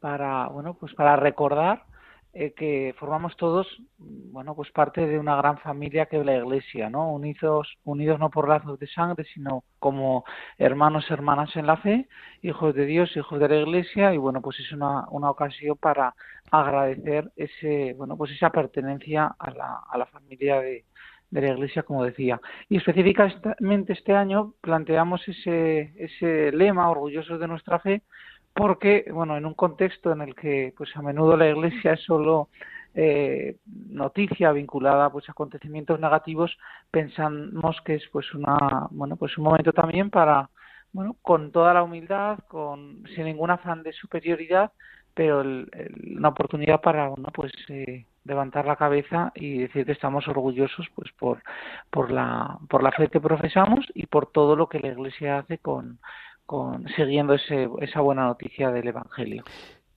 [0.00, 1.82] para, bueno, pues para recordar
[2.32, 3.66] eh, que formamos todos,
[3.98, 7.12] bueno, pues parte de una gran familia que es la Iglesia, ¿no?
[7.12, 10.24] Unidos, unidos no por lazos de sangre, sino como
[10.56, 12.08] hermanos, hermanas en la fe,
[12.40, 16.14] hijos de Dios, hijos de la Iglesia, y bueno, pues es una, una ocasión para
[16.50, 20.86] agradecer ese, bueno, pues esa pertenencia a la, a la familia de,
[21.34, 22.40] de la Iglesia, como decía.
[22.68, 28.02] Y específicamente este año planteamos ese, ese lema, orgullosos de nuestra fe,
[28.54, 32.48] porque, bueno, en un contexto en el que, pues a menudo la Iglesia es solo
[32.94, 36.56] eh, noticia vinculada pues a acontecimientos negativos,
[36.92, 40.48] pensamos que es pues una, bueno, pues un momento también para,
[40.92, 44.70] bueno, con toda la humildad, con sin ningún afán de superioridad,
[45.14, 50.86] pero una oportunidad para, bueno, pues eh, levantar la cabeza y decir que estamos orgullosos
[50.94, 51.42] pues por
[51.90, 55.58] por la por la fe que profesamos y por todo lo que la Iglesia hace
[55.58, 55.98] con
[56.46, 59.44] con siguiendo ese, esa buena noticia del Evangelio.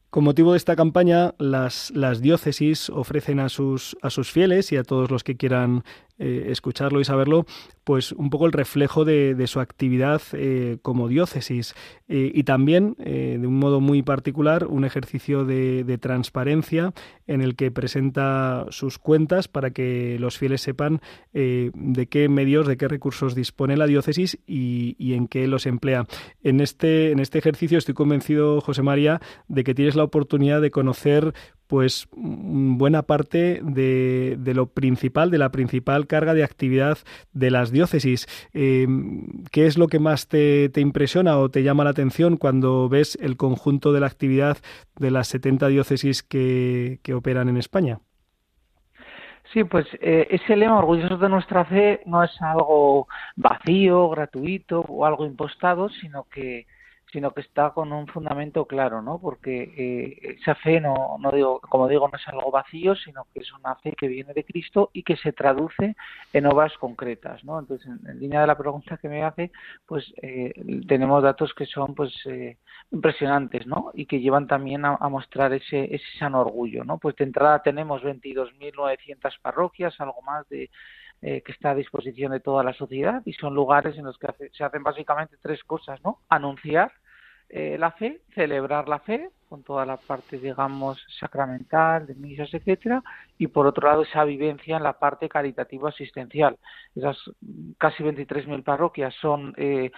[0.09, 4.77] Con motivo de esta campaña, las, las diócesis ofrecen a sus, a sus fieles y
[4.77, 5.83] a todos los que quieran
[6.19, 7.45] eh, escucharlo y saberlo,
[7.83, 11.75] pues un poco el reflejo de, su actividad eh, como diócesis
[12.07, 16.93] eh, y también, de un modo muy particular, un ejercicio de, transparencia
[17.27, 21.01] en el que presenta sus cuentas para que los fieles sepan
[21.33, 26.07] de qué medios, de qué recursos dispone la diócesis y, en qué los emplea.
[26.43, 30.71] En este, en este ejercicio estoy convencido, José María, de que tienes la oportunidad de
[30.71, 31.33] conocer
[31.67, 36.97] pues buena parte de, lo principal, de la principal carga de actividad
[37.33, 38.27] de las diócesis.
[38.53, 43.17] Em, ¿Qué es lo que más te, impresiona o te llama la atención cuando ves
[43.21, 44.57] el conjunto de la actividad
[44.97, 47.99] de las 70 diócesis que, que operan en España?
[49.53, 55.05] Sí, pues eh, ese lema orgullosos de nuestra fe no es algo vacío, gratuito o
[55.05, 56.65] algo impostado, sino que
[57.11, 59.19] sino que está con un fundamento claro, ¿no?
[59.19, 63.39] Porque eh, esa fe no, no digo, como digo, no es algo vacío, sino que
[63.39, 65.95] es una fe que viene de Cristo y que se traduce
[66.33, 67.59] en obras concretas, ¿no?
[67.59, 69.51] Entonces, en, línea de la pregunta que me hace,
[69.85, 70.53] pues eh,
[70.87, 72.57] tenemos datos que son, pues, eh,
[72.91, 73.91] impresionantes, ¿no?
[73.93, 76.97] Y que llevan también a, mostrar ese, ese sano orgullo, ¿no?
[76.97, 80.69] Pues de entrada tenemos 22.900 parroquias, algo más de
[81.19, 84.27] eh, que está a disposición de toda la sociedad y son lugares en los que
[84.53, 86.19] se hacen básicamente tres cosas, ¿no?
[86.29, 86.91] Anunciar
[87.49, 93.01] eh, la fe, celebrar la fe con toda la parte, digamos, sacramental, de misas, etcétera,
[93.39, 96.57] y por otro lado esa vivencia en la parte caritativa asistencial.
[96.93, 97.17] Esas
[97.79, 99.91] casi 23.000 parroquias son eh,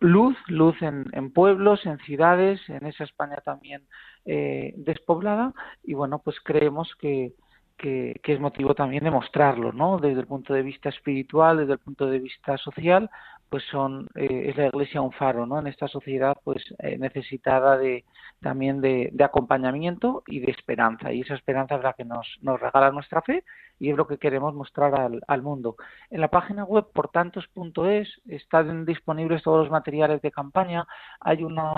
[0.00, 3.86] luz, luz en, en, pueblos, en ciudades, en esa España también
[4.26, 7.32] despoblada, y bueno, pues creemos que,
[7.78, 9.98] que, es motivo también de mostrarlo, ¿no?
[9.98, 13.08] Desde el punto de vista espiritual, desde el punto de vista social,
[13.48, 15.58] pues son eh, es la Iglesia un faro, ¿no?
[15.58, 18.04] En esta sociedad, pues eh, necesitada de
[18.40, 21.12] también de, acompañamiento y de esperanza.
[21.12, 23.44] Y esa esperanza es la que nos, nos regala nuestra fe
[23.80, 25.76] y es lo que queremos mostrar al, al mundo.
[26.10, 30.86] En la página web portantos.es están disponibles todos los materiales de campaña.
[31.20, 31.72] Hay una,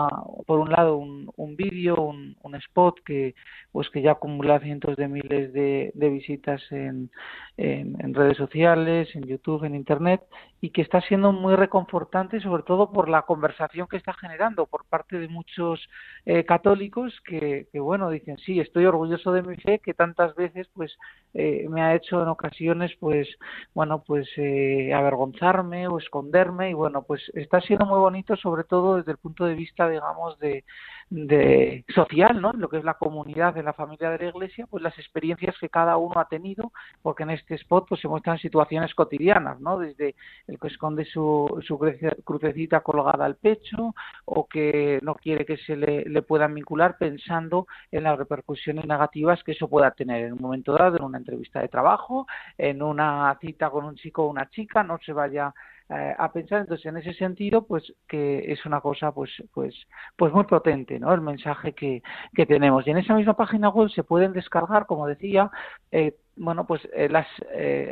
[0.46, 3.34] por un lado, un, un vídeo, un, un, spot que,
[3.72, 7.10] pues que ya acumula cientos de miles de, de visitas en,
[7.56, 10.22] en, en, redes sociales, en YouTube, en Internet
[10.60, 14.84] y que está siendo muy reconfortante, sobre todo por la conversación que está generando por
[14.86, 15.88] parte de muchos
[16.26, 20.96] eh, católicos que, bueno, dicen, sí, estoy orgulloso de mi fe, que tantas veces, pues,
[21.34, 23.28] eh, me ha hecho en ocasiones pues
[23.72, 28.96] bueno pues eh, avergonzarme o esconderme y bueno pues está siendo muy bonito sobre todo
[28.96, 30.64] desde el punto de vista digamos de
[31.10, 32.52] de social, ¿no?
[32.52, 35.68] Lo que es la comunidad de la familia de la Iglesia, pues las experiencias que
[35.68, 39.78] cada uno ha tenido, porque en este spot pues se muestran situaciones cotidianas, ¿no?
[39.78, 40.14] Desde
[40.46, 41.78] el que esconde su, su
[42.24, 43.94] crucecita colgada al pecho
[44.24, 49.42] o que no quiere que se le, le puedan vincular pensando en las repercusiones negativas
[49.42, 50.24] que eso pueda tener.
[50.24, 52.26] En un momento dado, en una entrevista de trabajo,
[52.58, 55.54] en una cita con un chico o una chica, no se vaya
[55.90, 56.60] eh, a pensar.
[56.60, 59.74] Entonces en ese sentido pues que es una cosa pues pues
[60.16, 62.02] pues muy potente no el mensaje que,
[62.34, 62.86] que tenemos.
[62.86, 65.50] Y en esa misma página web se pueden descargar como decía
[65.90, 67.26] eh, bueno pues eh, las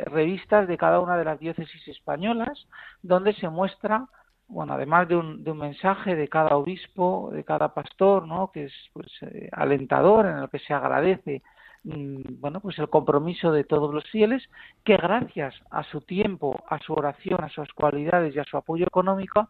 [0.05, 2.67] revistas de cada una de las diócesis españolas
[3.01, 4.07] donde se muestra
[4.47, 8.49] bueno, además de un, de un mensaje de cada obispo, de cada pastor, ¿no?
[8.51, 9.07] que es pues,
[9.51, 11.43] alentador, en el que se agradece
[11.83, 14.43] bueno, pues el compromiso de todos los fieles
[14.83, 18.85] que gracias a su tiempo, a su oración, a sus cualidades y a su apoyo
[18.85, 19.49] económico,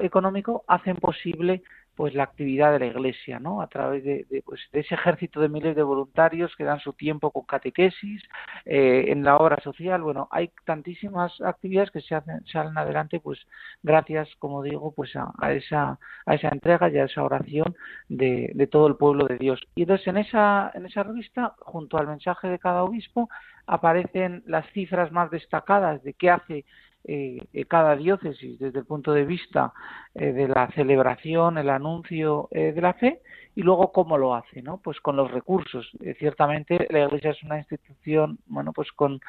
[0.00, 1.62] económico hacen posible
[1.96, 3.62] pues la actividad de la Iglesia, ¿no?
[3.62, 7.30] A través de, pues, de ese ejército de miles de voluntarios que dan su tiempo
[7.30, 8.22] con catequesis,
[8.66, 13.40] eh, en la obra social, bueno, hay tantísimas actividades que se hacen, salen adelante, pues
[13.82, 17.74] gracias, como digo, pues a, esa a esa entrega y a esa oración
[18.08, 19.60] de, de todo el pueblo de Dios.
[19.74, 23.30] Y entonces en esa en esa revista, junto al mensaje de cada obispo,
[23.66, 26.64] aparecen las cifras más destacadas de qué hace
[27.68, 29.72] cada diócesis desde el punto de vista
[30.14, 33.22] eh, de la celebración, el anuncio eh, de la fe
[33.54, 34.78] y luego cómo lo hace, ¿no?
[34.78, 35.90] Pues con los recursos.
[36.18, 39.20] ciertamente la Iglesia es una institución, bueno, pues con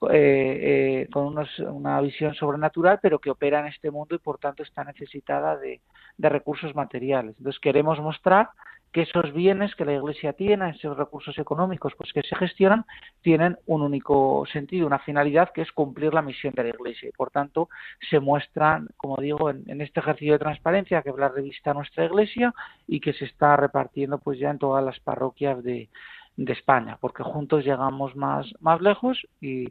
[0.00, 4.82] con unos, una visión sobrenatural, pero que opera en este mundo y por tanto está
[4.84, 5.80] necesitada de,
[6.16, 7.36] de recursos materiales.
[7.38, 8.48] Entonces queremos mostrar
[8.92, 12.84] que esos bienes que la Iglesia tiene, esos recursos económicos pues que se gestionan,
[13.22, 17.08] tienen un único sentido, una finalidad que es cumplir la misión de la Iglesia.
[17.08, 17.70] Y por tanto,
[18.10, 22.52] se muestran, como digo, en, este ejercicio de transparencia que la revista Nuestra Iglesia
[22.86, 25.88] y que se está repartiendo pues ya en todas las parroquias de,
[26.36, 29.70] España, porque juntos llegamos más, más lejos y,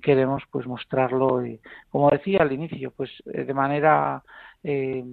[0.00, 1.58] queremos pues mostrarlo, y,
[1.90, 4.22] como decía al inicio, pues eh, de manera
[4.64, 5.04] eh,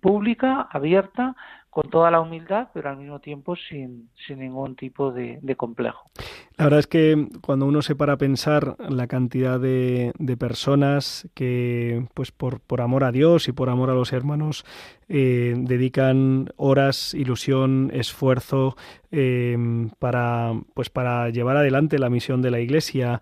[0.00, 1.34] pública, abierta,
[1.76, 6.08] con toda la humildad, pero al mismo tiempo sin, sin ningún tipo de, complejo.
[6.56, 11.28] La verdad es que cuando uno se para a pensar la cantidad de, de personas
[11.34, 14.64] que, pues por, por, amor a Dios y por amor a los hermanos,
[15.10, 18.74] eh, dedican horas, ilusión, esfuerzo
[19.10, 19.58] eh,
[19.98, 23.20] para, pues para llevar adelante la misión de la Iglesia,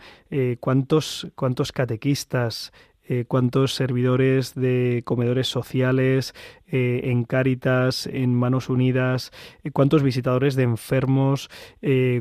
[0.61, 2.73] cuántos, cuántos catequistas,
[3.07, 6.35] eh, cuántos servidores de comedores sociales,
[6.67, 9.31] eh, en Cáritas, en Manos Unidas,
[9.63, 11.51] eh, cuántos visitadores de enfermos,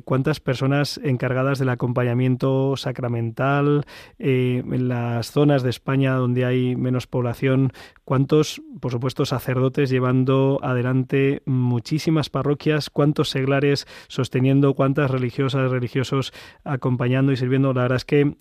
[0.03, 3.85] cuántas personas encargadas del acompañamiento sacramental,
[4.19, 7.71] en las zonas de España donde hay menos población,
[8.03, 17.31] cuántos, por supuesto, sacerdotes llevando adelante muchísimas parroquias, cuántos seglares sosteniendo, cuántas religiosas, religiosos acompañando
[17.31, 17.73] y sirviendo.
[17.73, 18.35] La verdad es que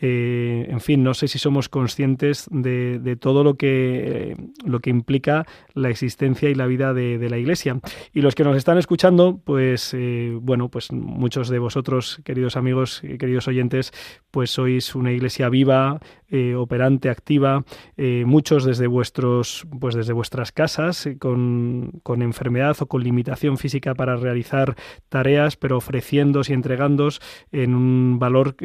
[0.00, 5.46] eh, en fin, no sé si somos conscientes de, todo lo que, lo que implica
[5.74, 7.80] la existencia y la vida de, la Iglesia.
[8.12, 13.02] Y los que nos están escuchando, pues eh, bueno, pues muchos de vosotros, queridos amigos
[13.18, 13.92] queridos oyentes,
[14.30, 16.00] pues sois una Iglesia viva,
[16.56, 17.64] operante, activa,
[17.96, 24.16] muchos desde vuestros, pues desde vuestras casas, con, con, enfermedad o con limitación física para
[24.16, 24.76] realizar
[25.08, 27.20] tareas, pero ofreciéndose y entregándos
[27.52, 28.56] en un valor,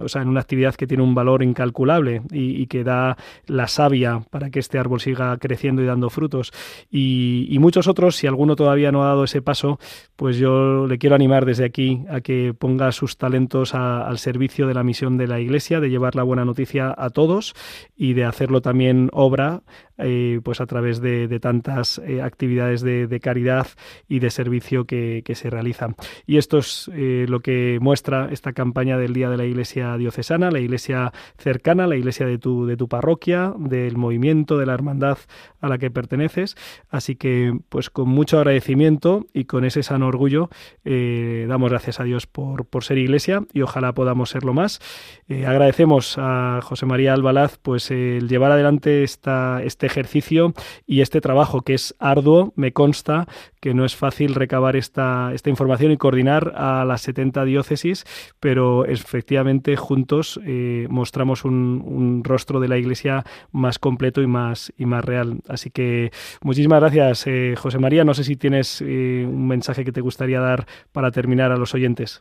[0.00, 4.22] o sea, en una actividad que tiene un valor incalculable y, que da la savia
[4.30, 6.52] para que este árbol siga creciendo y dando frutos.
[6.90, 9.78] Y, muchos otros, si alguno todavía no ha dado ese paso,
[10.16, 14.74] pues yo le quiero animar desde aquí a que ponga sus talentos al servicio de
[14.74, 17.54] la misión de la Iglesia, de llevar la buena noticia a todos
[17.96, 19.62] y de hacerlo también obra
[19.98, 23.66] eh, pues a través de, tantas eh, actividades de, caridad
[24.08, 25.96] y de servicio que, se realizan.
[26.26, 30.50] Y esto es eh, lo que muestra esta campaña del Día de la Iglesia Diocesana,
[30.50, 35.18] la iglesia cercana, la iglesia de tu, de tu parroquia, del movimiento, de la hermandad
[35.60, 36.56] a la que perteneces.
[36.90, 40.50] Así que, pues con mucho agradecimiento y con ese sano orgullo,
[40.84, 44.80] damos gracias a Dios por, por ser iglesia y ojalá podamos serlo más.
[45.28, 50.54] agradecemos a José María Albalaz pues el llevar adelante esta, este ejercicio
[50.86, 53.26] y este trabajo que es arduo, me consta
[53.60, 58.04] que no es fácil recabar esta, información y coordinar a las 70 diócesis,
[58.38, 64.86] pero efectivamente juntos eh, mostramos un, rostro de la Iglesia más completo y más, y
[64.86, 65.40] más real.
[65.48, 66.12] Así que
[66.42, 68.04] muchísimas gracias, eh, José María.
[68.04, 71.74] No sé si tienes eh, un mensaje que te gustaría dar para terminar a los
[71.74, 72.20] oyentes.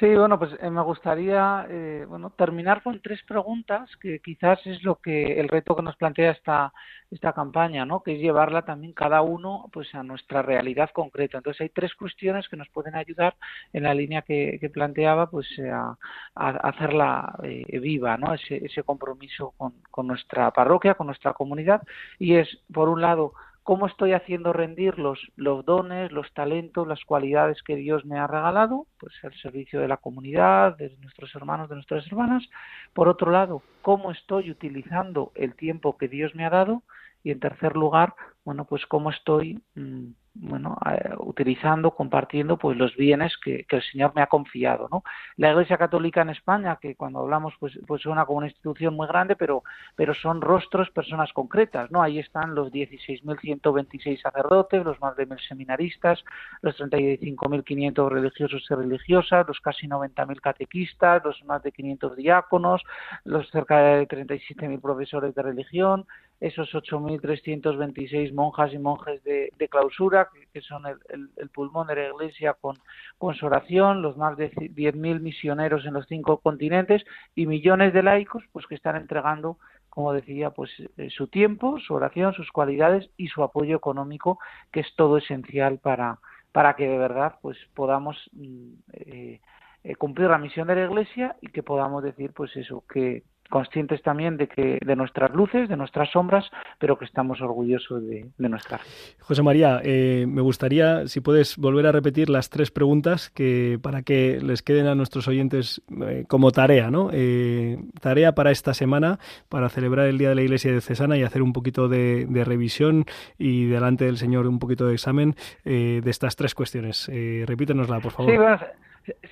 [0.00, 4.82] Sí, bueno, pues eh, me gustaría eh, bueno terminar con tres preguntas que quizás es
[4.82, 6.72] lo que el reto que nos plantea esta
[7.08, 8.02] esta campaña, ¿no?
[8.02, 11.38] Que es llevarla también cada uno pues a nuestra realidad concreta.
[11.38, 13.36] Entonces hay tres cuestiones que nos pueden ayudar
[13.72, 15.96] en la línea que, planteaba pues eh, a,
[16.34, 17.36] hacerla
[17.80, 18.34] viva, ¿no?
[18.34, 21.82] Ese, ese compromiso con, con nuestra parroquia, con nuestra comunidad
[22.18, 23.34] y es por un lado
[23.66, 28.86] cómo estoy haciendo rendir los, dones, los talentos, las cualidades que Dios me ha regalado,
[28.96, 32.48] pues al servicio de la comunidad, de nuestros hermanos, de nuestras hermanas.
[32.94, 36.84] Por otro lado, cómo estoy utilizando el tiempo que Dios me ha dado.
[37.24, 38.14] Y en tercer lugar,
[38.44, 40.10] bueno, pues cómo estoy mm,
[40.40, 40.76] bueno,
[41.18, 45.02] utilizando, compartiendo pues los bienes que, que, el Señor me ha confiado, ¿no?
[45.36, 49.06] La Iglesia Católica en España, que cuando hablamos pues, pues suena como una institución muy
[49.06, 49.62] grande, pero,
[49.94, 52.02] pero son rostros, personas concretas, ¿no?
[52.02, 56.24] Ahí están los 16.126 sacerdotes, los más de 1.000 seminaristas,
[56.62, 62.82] los 35.500 religiosos y religiosas, los casi 90.000 catequistas, los más de 500 diáconos,
[63.24, 66.06] los cerca de 37.000 profesores de religión,
[66.40, 72.76] esos 8.326 monjas y monjes de, clausura, que, son el, pulmón de la Iglesia con,
[73.18, 77.04] con su oración, los más de 10.000 misioneros en los cinco continentes
[77.34, 79.58] y millones de laicos pues que están entregando
[79.96, 84.38] como decía, pues eh, su tiempo, su oración, sus cualidades y su apoyo económico,
[84.70, 86.18] que es todo esencial para,
[86.52, 89.40] para que de verdad pues podamos mm, eh,
[89.84, 94.02] eh, cumplir la misión de la Iglesia y que podamos decir pues eso, que, conscientes
[94.02, 98.48] también de que de nuestras luces, de nuestras sombras, pero que estamos orgullosos de, de
[98.48, 98.80] nuestra.
[99.20, 104.02] José María, eh, me gustaría si puedes volver a repetir las tres preguntas que para
[104.02, 107.10] que les queden a nuestros oyentes eh, como tarea, ¿no?
[107.12, 109.18] Eh, tarea para esta semana
[109.48, 113.06] para celebrar el día de la Iglesia de Cesana y hacer un poquito de, revisión
[113.38, 115.34] y delante del Señor un poquito de examen
[115.64, 117.10] de estas tres cuestiones.
[117.46, 118.30] repítenosla, por favor.
[118.30, 118.58] Sí, bueno,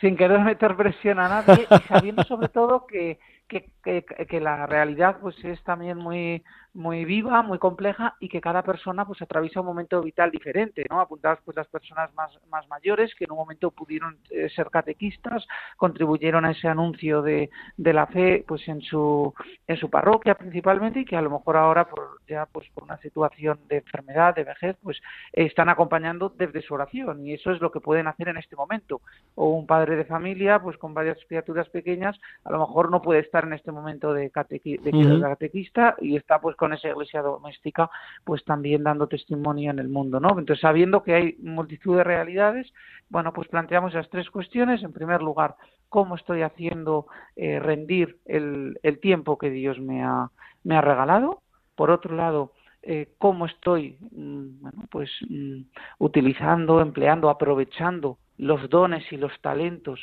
[0.00, 4.66] sin querer meter presión a nadie y sabiendo sobre todo que que, que, que, la
[4.66, 6.42] realidad pues es también muy
[6.74, 11.00] muy viva, muy compleja y que cada persona pues atraviesa un momento vital diferente, ¿no?
[11.00, 15.46] Apuntadas pues las personas más, más mayores que en un momento pudieron eh, ser catequistas,
[15.76, 19.32] contribuyeron a ese anuncio de, de, la fe pues en su
[19.68, 22.98] en su parroquia principalmente y que a lo mejor ahora por ya pues por una
[22.98, 25.00] situación de enfermedad, de vejez, pues
[25.32, 29.00] están acompañando desde su oración y eso es lo que pueden hacer en este momento.
[29.36, 33.20] O un padre de familia pues con varias criaturas pequeñas, a lo mejor no puede
[33.20, 37.90] estar en este momento de, de catequista y está pues con esa iglesia doméstica,
[38.24, 40.30] pues también dando testimonio en el mundo, ¿no?
[40.30, 42.72] Entonces, sabiendo que hay multitud de realidades,
[43.10, 44.82] bueno, pues planteamos esas tres cuestiones.
[44.82, 45.56] En primer lugar,
[45.90, 47.06] cómo estoy haciendo
[47.36, 50.30] eh, rendir el, tiempo que Dios me ha,
[50.62, 51.42] me ha regalado.
[51.74, 52.52] Por otro lado,
[52.82, 55.64] eh, cómo estoy mm, bueno, pues mm,
[55.98, 60.00] utilizando, empleando, aprovechando los dones y los talentos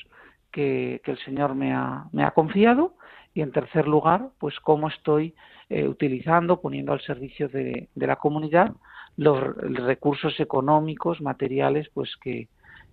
[0.51, 2.93] que, que el Señor me ha, me ha confiado
[3.33, 5.33] y en tercer lugar, pues cómo estoy
[5.73, 8.73] eh, utilizando, poniendo al servicio de, la comunidad
[9.15, 12.49] los, recursos económicos, materiales, pues que,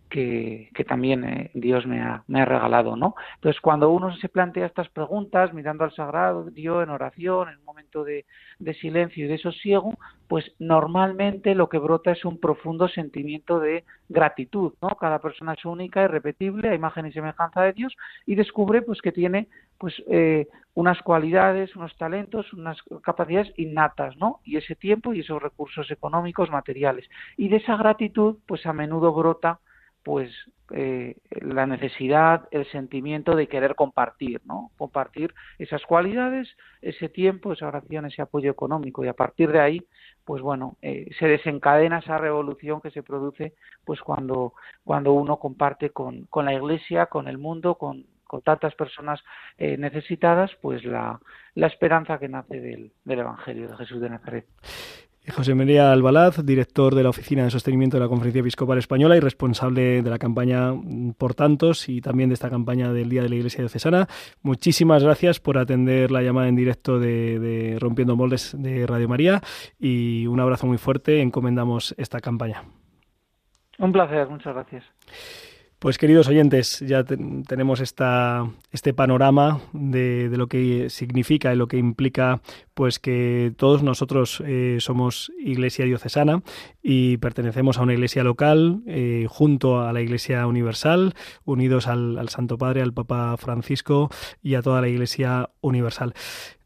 [0.09, 3.14] que, también eh, Dios me ha, regalado, ¿no?
[3.36, 7.64] Entonces, cuando uno se plantea estas preguntas, mirando al sagrado, Dios en oración, en un
[7.64, 8.24] momento de,
[8.59, 13.84] de, silencio y de sosiego, pues normalmente lo que brota es un profundo sentimiento de
[14.09, 14.88] gratitud, ¿no?
[14.90, 17.94] Cada persona es única, irrepetible, a imagen y semejanza de Dios,
[18.26, 19.48] y descubre, pues, que tiene,
[19.78, 24.40] pues, eh, unas cualidades, unos talentos, unas capacidades innatas, ¿no?
[24.44, 27.09] Y ese tiempo y esos recursos económicos, materiales.
[27.36, 29.59] Y de esa gratitud, pues, a menudo brota
[30.09, 30.32] pues
[30.70, 34.70] eh, la necesidad, el sentimiento de querer compartir, ¿no?
[34.78, 36.48] Compartir esas cualidades,
[36.80, 39.86] ese tiempo, esa oración, ese apoyo económico y a partir de ahí,
[40.24, 43.52] pues bueno, eh, se desencadena esa revolución que se produce,
[43.84, 48.74] pues cuando cuando uno comparte con, con la Iglesia, con el mundo, con, con tantas
[48.76, 49.22] personas
[49.59, 51.20] eh, necesitadas, pues la,
[51.54, 54.46] la esperanza que nace del, del Evangelio de Jesús de Nazaret.
[55.31, 59.20] José María Albalaz, director de la Oficina de Sostenimiento de la Conferencia Episcopal Española y
[59.20, 60.72] responsable de la campaña
[61.16, 64.09] Por Tantos y también de esta campaña del Día de la Iglesia Diocesana.
[64.43, 69.41] Muchísimas gracias por atender la llamada en directo de, de Rompiendo Moldes de Radio María
[69.79, 71.20] y un abrazo muy fuerte.
[71.20, 72.64] Encomendamos esta campaña.
[73.79, 74.85] Un placer, muchas gracias.
[75.79, 82.41] Pues queridos oyentes, ya tenemos este panorama de, lo que significa y lo que implica
[82.74, 86.43] pues que todos nosotros eh, somos Iglesia diocesana
[86.83, 91.14] y pertenecemos a una iglesia local eh, junto a la Iglesia Universal,
[91.45, 94.11] unidos al Santo Padre, al Papa Francisco
[94.43, 96.12] y a toda la Iglesia Universal.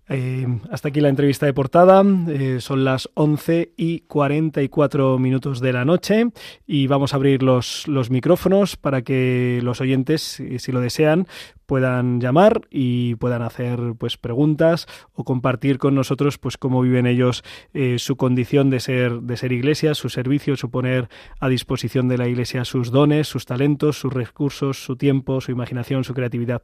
[0.09, 2.03] Eh, hasta aquí la entrevista de portada.
[2.29, 6.27] Eh, son las 11 y 44 minutos de la noche
[6.67, 11.27] y vamos a abrir los, los micrófonos para que los oyentes, si lo desean,
[11.67, 17.45] puedan llamar y puedan hacer pues preguntas o compartir con nosotros pues cómo viven ellos
[17.73, 21.09] eh, su condición de ser de ser iglesia, su servicio, su poner
[21.41, 26.05] a disposición de la iglesia sus dones, sus talentos, sus recursos, su tiempo, su imaginación,
[26.05, 26.63] su creatividad.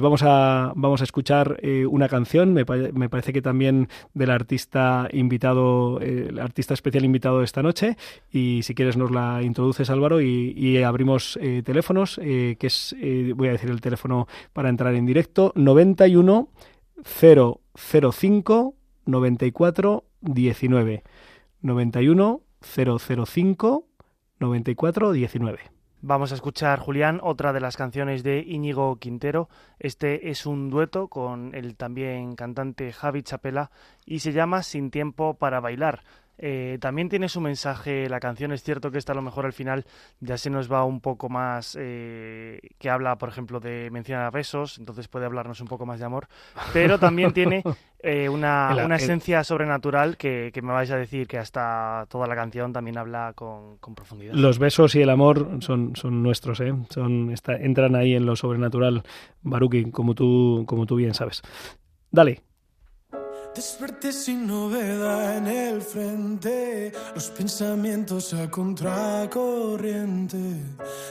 [0.00, 6.26] vamos a vamos a escuchar una canción me, parece que también del artista invitado, eh,
[6.30, 7.96] el artista especial invitado esta noche.
[8.30, 12.94] Y si quieres nos la introduces, Álvaro, y, abrimos eh, teléfonos, eh, que es,
[13.34, 16.48] voy a decir el teléfono para entrar en directo, 91
[17.04, 18.74] 005
[19.06, 21.02] 94 19.
[21.62, 23.86] 91 005
[24.38, 25.75] 94 19.
[26.02, 29.48] Vamos a escuchar, Julián, otra de las canciones de Íñigo Quintero.
[29.78, 33.70] Este es un dueto con el también cantante Javi Chapela
[34.04, 36.02] y se llama Sin tiempo para bailar.
[36.38, 38.52] Eh, también tiene su mensaje la canción.
[38.52, 39.84] Es cierto que esta a lo mejor al final
[40.20, 44.78] ya se nos va un poco más, eh, que habla, por ejemplo, de mencionar besos,
[44.78, 46.28] entonces puede hablarnos un poco más de amor.
[46.72, 47.62] Pero también tiene
[48.00, 52.72] eh, una, una, esencia sobrenatural que, me vais a decir que hasta toda la canción
[52.72, 54.34] también habla con, profundidad.
[54.34, 56.74] Los besos y el amor son, son nuestros, ¿eh?
[56.90, 59.02] son, entran ahí en lo sobrenatural,
[59.42, 61.42] Baruki, como tú, como tú bien sabes.
[62.10, 62.42] Dale.
[63.56, 70.36] Desperté sin novedad en el frente, los pensamientos a contracorriente.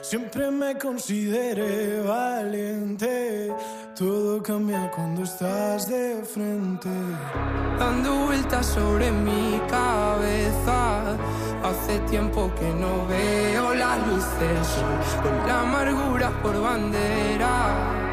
[0.04, 3.52] Siempre me consideré valiente,
[3.98, 6.90] todo cambia cuando estás de frente.
[7.80, 11.18] Dando vueltas sobre mi cabeza,
[11.64, 18.05] hace tiempo que no veo la luz del sol, con la amargura por bandera.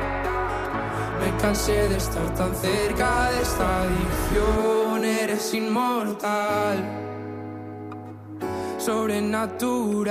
[1.23, 5.05] Me cansé de estar tan cerca de esta adicción.
[5.05, 6.79] Eres inmortal,
[8.77, 10.11] sobrenatural.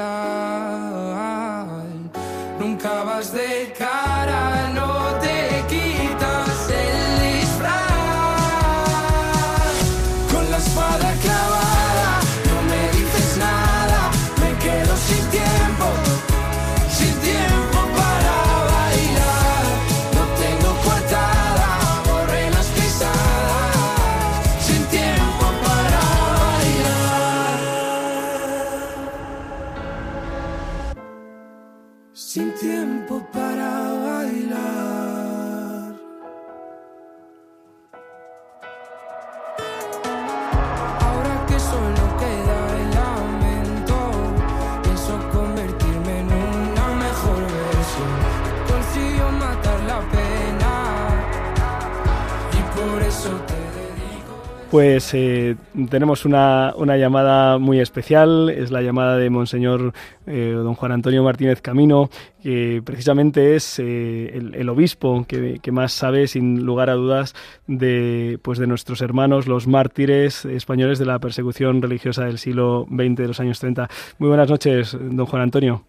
[2.59, 5.41] Nunca vas de cara, no te
[32.34, 33.51] sin tiempo para...
[54.72, 55.58] Pues eh,
[55.90, 59.92] tenemos una, una, llamada muy especial, es la llamada de Monseñor
[60.26, 62.10] eh, don Juan Antonio Martínez Camino,
[62.42, 67.36] que precisamente es eh, el, obispo que, más sabe, sin lugar a dudas,
[67.68, 73.16] de, pues de nuestros hermanos, los mártires españoles de la persecución religiosa del siglo XX,
[73.18, 73.90] de los años 30.
[74.20, 75.84] Muy buenas noches, don Juan Antonio.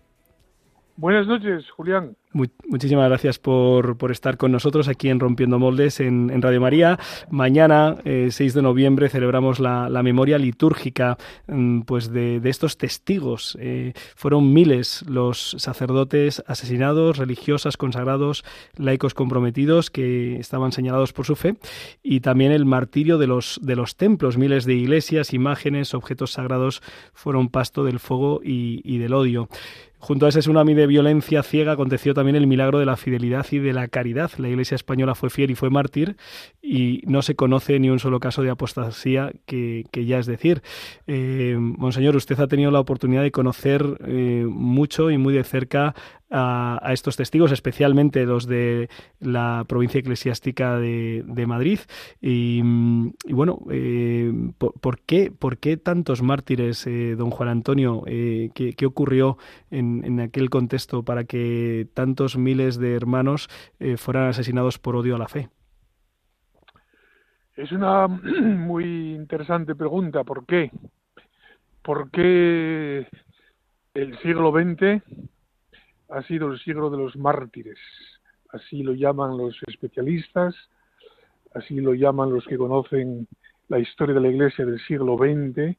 [0.97, 6.43] Buenas noches, Julián muchísimas gracias por, por, estar con nosotros aquí en Rompiendo Moldes en,
[6.43, 6.99] Radio María.
[7.31, 13.57] Mañana, 6 eh, de noviembre, celebramos la, memoria litúrgica mm, pues de, estos testigos.
[13.61, 18.45] Eh, fueron miles los sacerdotes asesinados, religiosas, consagrados,
[18.77, 21.57] laicos comprometidos que estaban señalados por su fe
[22.03, 24.39] y también el martirio de los, de los templos.
[24.39, 29.49] Miles de iglesias, imágenes, objetos sagrados fueron pasto del fuego y, y del odio.
[30.05, 33.59] Junto a ese tsunami de violencia ciega aconteció también el milagro de la fidelidad y
[33.59, 34.31] de la caridad.
[34.39, 36.17] La Iglesia española fue fiel y fue mártir
[36.63, 40.63] y no se conoce ni un solo caso de apostasía que, ya es decir.
[41.07, 45.95] Eh, Monseñor, usted ha tenido la oportunidad de conocer eh, mucho y muy de cerca
[46.33, 48.89] a, estos testigos, especialmente los de
[49.21, 51.81] la provincia eclesiástica de, Madrid.
[52.21, 52.63] Y,
[53.29, 58.03] bueno, eh, ¿por, qué, ¿por, qué, tantos mártires, eh, don Juan Antonio?
[58.07, 59.39] Eh, ¿qué, ocurrió
[59.71, 63.49] en, en, aquel contexto para que tantos miles de hermanos
[63.97, 65.49] fueran asesinados por odio a la fe?
[67.57, 70.25] Es una muy interesante pregunta.
[70.25, 70.71] ¿Por qué?
[71.83, 73.07] ¿Por qué
[73.95, 75.03] el siglo XX
[76.13, 77.79] ha sido el siglo de los mártires,
[78.51, 80.55] así lo llaman los especialistas,
[81.55, 83.27] así lo llaman los que conocen
[83.69, 85.77] la historia de la Iglesia del siglo XX,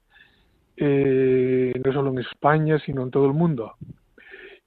[0.78, 3.74] eh, no solo en España, sino en todo el mundo.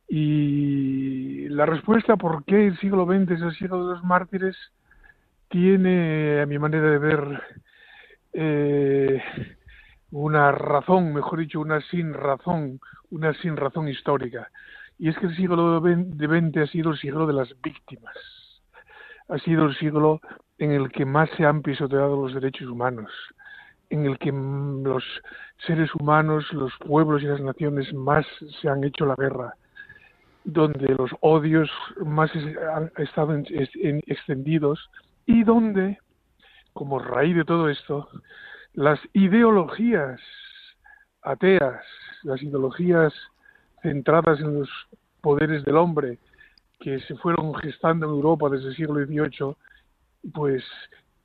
[0.09, 4.57] Y la respuesta por qué el siglo XX es el siglo de los mártires
[5.49, 7.43] tiene, a mi manera de ver,
[8.33, 9.23] eh,
[10.11, 12.81] una razón, mejor dicho, una sin razón,
[13.11, 14.51] una sin razón histórica.
[14.99, 18.17] Y es que el siglo XX ha sido el siglo de las víctimas.
[19.29, 20.21] Ha sido el siglo
[20.59, 23.11] en el que más se han pisoteado los derechos humanos,
[23.91, 25.05] en el que los
[25.67, 28.27] seres humanos, los pueblos y las naciones más
[28.61, 29.55] se han hecho la guerra,
[30.45, 31.71] donde los odios
[32.05, 32.31] más
[32.75, 33.37] han estado
[34.07, 34.91] extendidos
[35.27, 35.99] y donde,
[36.73, 38.09] como raíz de todo esto,
[38.75, 40.21] las ideologías
[41.23, 41.83] ateas,
[42.23, 43.13] las ideologías
[43.83, 44.71] centradas en los
[45.21, 46.19] poderes del hombre
[46.79, 49.57] que se fueron gestando en Europa desde el siglo XVIII,
[50.33, 50.65] pues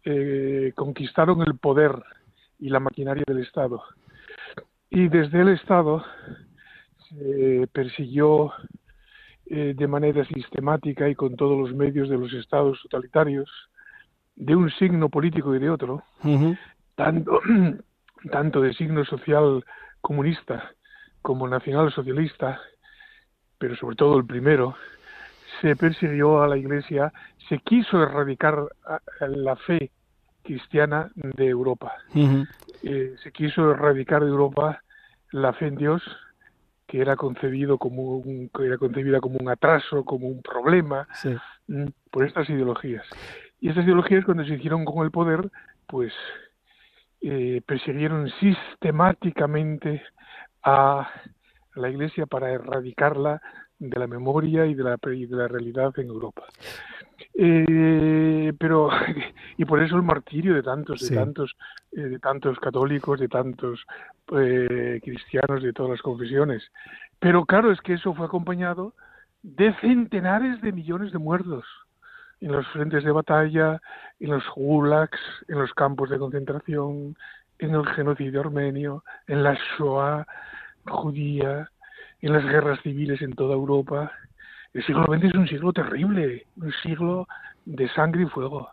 [0.05, 1.91] eh, conquistaron el poder
[2.59, 3.83] y la maquinaria del Estado.
[4.89, 6.03] Y desde el Estado
[7.09, 8.51] se persiguió
[9.47, 13.49] eh, de manera sistemática y con todos los medios de los estados totalitarios,
[14.35, 16.03] de un signo político y de otro,
[16.95, 17.41] tanto,
[18.31, 19.63] tanto de signo social
[19.99, 20.71] comunista
[21.21, 22.59] como nacional socialista,
[23.57, 24.75] pero sobre todo el primero,
[25.61, 27.13] se persiguió a la Iglesia,
[27.47, 28.65] se quiso erradicar
[29.19, 29.91] la fe
[30.43, 31.93] cristiana de Europa.
[32.83, 34.81] Eh, se quiso erradicar de Europa
[35.31, 36.01] la fe en Dios,
[36.87, 41.07] que era concebido como un, que era concebida como un atraso, como un problema,
[41.67, 43.05] mm, por estas ideologías.
[43.59, 45.49] Y estas ideologías cuando se hicieron con el poder,
[45.87, 46.11] pues
[47.21, 50.01] eh, persiguieron sistemáticamente
[50.63, 51.07] a
[51.75, 53.41] la Iglesia para erradicarla
[53.81, 56.43] de la memoria y de la, de la realidad en Europa.
[57.33, 58.89] Eh, pero
[59.57, 61.55] y por eso el martirio de tantos de tantos
[61.91, 63.85] eh, de tantos católicos de tantos
[64.37, 66.63] eh, cristianos de todas las confesiones
[67.19, 68.93] pero claro es que eso fue acompañado
[69.43, 71.65] de centenares de millones de muertos
[72.41, 73.79] en los frentes de batalla,
[74.19, 77.15] en los gulags, en los campos de concentración,
[77.59, 80.25] en el genocidio armenio, en la Shoah
[80.87, 81.70] judía,
[82.21, 84.11] en las guerras civiles en toda Europa.
[84.73, 87.27] El siglo XX es un siglo terrible, un siglo
[87.65, 88.69] de sangre y fuego.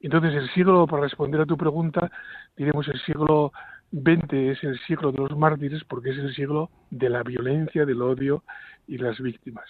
[0.00, 2.10] Entonces el siglo, para responder a tu pregunta,
[2.56, 3.52] diremos el siglo
[3.92, 8.02] XX es el siglo de los mártires porque es el siglo de la violencia, del
[8.02, 8.42] odio
[8.86, 9.64] y las víctimas.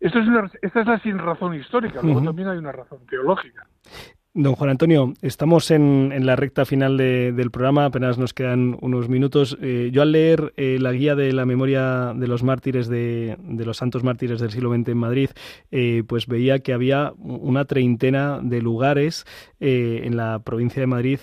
[0.00, 3.66] Esto es una, esta es la sin razón histórica, luego también hay una razón teológica.
[4.32, 9.58] Don Juan Antonio, estamos en, la recta final del programa, apenas nos quedan unos minutos.
[9.60, 13.78] Eh, yo al leer eh, la guía de la memoria de los mártires de, los
[13.78, 15.30] santos mártires del siglo XX en Madrid,
[15.72, 19.26] eh, pues veía que había una treintena de lugares
[19.62, 21.18] en la provincia de Madrid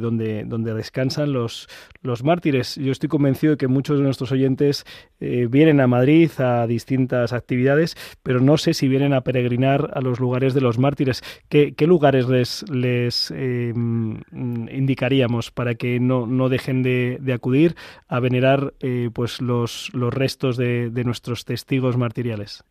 [0.00, 1.68] donde, donde descansan los,
[2.00, 2.76] los mártires.
[2.76, 4.86] Yo estoy convencido de que muchos de nuestros oyentes
[5.20, 10.18] vienen a Madrid a distintas actividades, pero no sé si vienen a peregrinar a los
[10.18, 11.22] lugares de los mártires.
[11.50, 17.74] ¿Qué, qué lugares les les, em, indicaríamos para que no, no dejen de, acudir
[18.08, 22.64] a venerar eh, pues los, los restos de, nuestros testigos martiriales?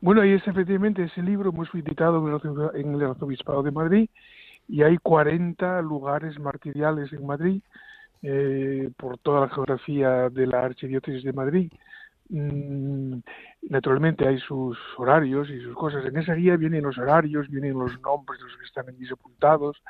[0.00, 2.18] Bueno, y es efectivamente ese libro hemos editado
[2.74, 4.08] en el Arzobispado de Madrid
[4.68, 7.62] y hay 40 lugares martiriales en Madrid
[8.22, 11.70] eh, por toda la geografía de la Archidiócesis de Madrid.
[12.30, 13.18] Mm,
[13.62, 16.04] naturalmente hay sus horarios y sus cosas.
[16.06, 19.82] En esa guía vienen los horarios, vienen los nombres de los que están allí sepultados,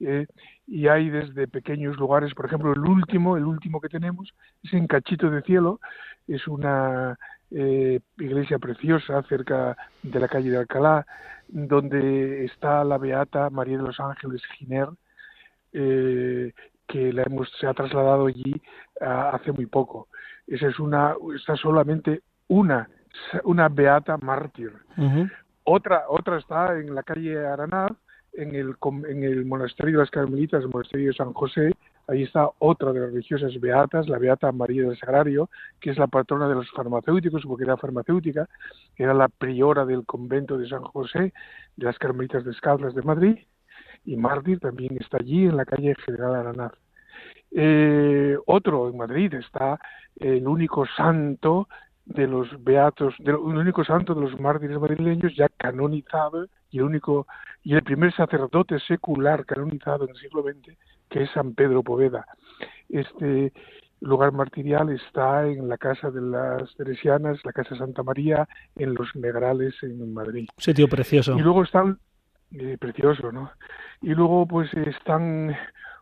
[0.00, 0.26] eh,
[0.66, 4.86] y hay desde pequeños lugares, por ejemplo, el último, el último que tenemos es en
[4.86, 5.80] Cachito de Cielo,
[6.26, 7.18] es una
[7.50, 11.06] eh, iglesia preciosa cerca de la calle de Alcalá,
[11.48, 14.88] donde está la beata María de los Ángeles Giner,
[15.72, 16.52] eh,
[16.86, 18.60] que la hemos, se ha trasladado allí
[19.00, 20.08] ah, hace muy poco.
[20.46, 22.88] Esa es una, está solamente una,
[23.44, 24.72] una beata mártir.
[25.64, 27.92] Otra, otra está en la calle Aranaz,
[28.34, 28.74] en el,
[29.08, 31.72] en el monasterio de las Carmelitas, el monasterio de San José,
[32.08, 35.48] ahí está otra de las religiosas beatas, la beata María del Sagrario,
[35.80, 38.48] que es la patrona de los farmacéuticos, porque era farmacéutica,
[38.96, 41.32] era la priora del convento de San José,
[41.76, 43.38] de las Carmelitas Descalzas de Madrid,
[44.04, 46.72] y mártir también está allí en la calle General Aranaz.
[47.56, 49.78] Eh, otro en Madrid está
[50.16, 51.68] el único santo
[52.04, 57.26] de los beatos, el único santo de los mártires madrileños ya canonizado y el único
[57.62, 60.76] y el primer sacerdote secular canonizado en el siglo XX
[61.08, 62.26] que es San Pedro Poveda.
[62.88, 63.52] Este
[64.00, 69.14] lugar martirial está en la casa de las Teresianas, la casa Santa María, en los
[69.14, 70.48] Negrales en Madrid.
[70.58, 71.38] Sitio precioso.
[71.38, 71.98] Y luego están
[72.52, 73.50] eh, precioso, ¿no?
[74.02, 75.56] Y luego pues están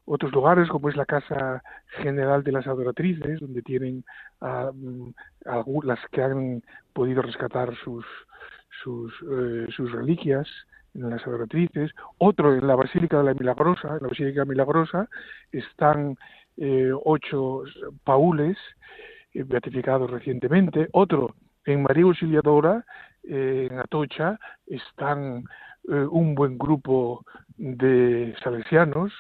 [0.05, 1.63] otros lugares como es la Casa
[1.99, 4.05] General de las Adoratrices, donde tienen
[4.41, 8.05] uh, las que han podido rescatar sus,
[8.83, 10.49] sus, eh, sus reliquias
[10.95, 15.09] en las Adoratrices, otro en la Basílica de la Milagrosa, en la Basílica Milagrosa
[15.51, 16.17] están
[16.57, 17.63] eh, ocho
[18.05, 18.59] paules
[19.33, 21.35] eh, beatificados recientemente, otro
[21.65, 22.85] en María Auxiliadora,
[23.23, 25.45] eh, en Atocha, están
[25.85, 27.25] un buen grupo
[27.57, 29.13] de salesianos,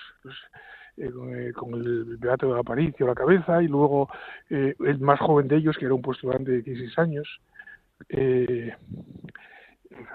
[0.97, 4.09] pues, con, el Beato de Aparicio a la cabeza, y luego
[4.49, 7.40] el más joven de ellos, que era un postulante de 16 años,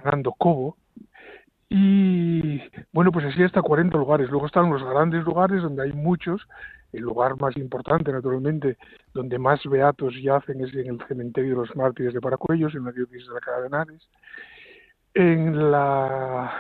[0.04, 0.78] Fernando Cobo,
[1.70, 2.62] y
[2.94, 4.30] bueno, pues así hasta 40 lugares.
[4.30, 6.48] Luego están los grandes lugares donde hay muchos.
[6.94, 8.78] El lugar más importante, naturalmente,
[9.14, 12.92] donde más beatos yacen es en el cementerio de los mártires de Paracuellos, en la
[12.92, 14.10] diócesis de la Cara de Henares.
[15.14, 16.54] En la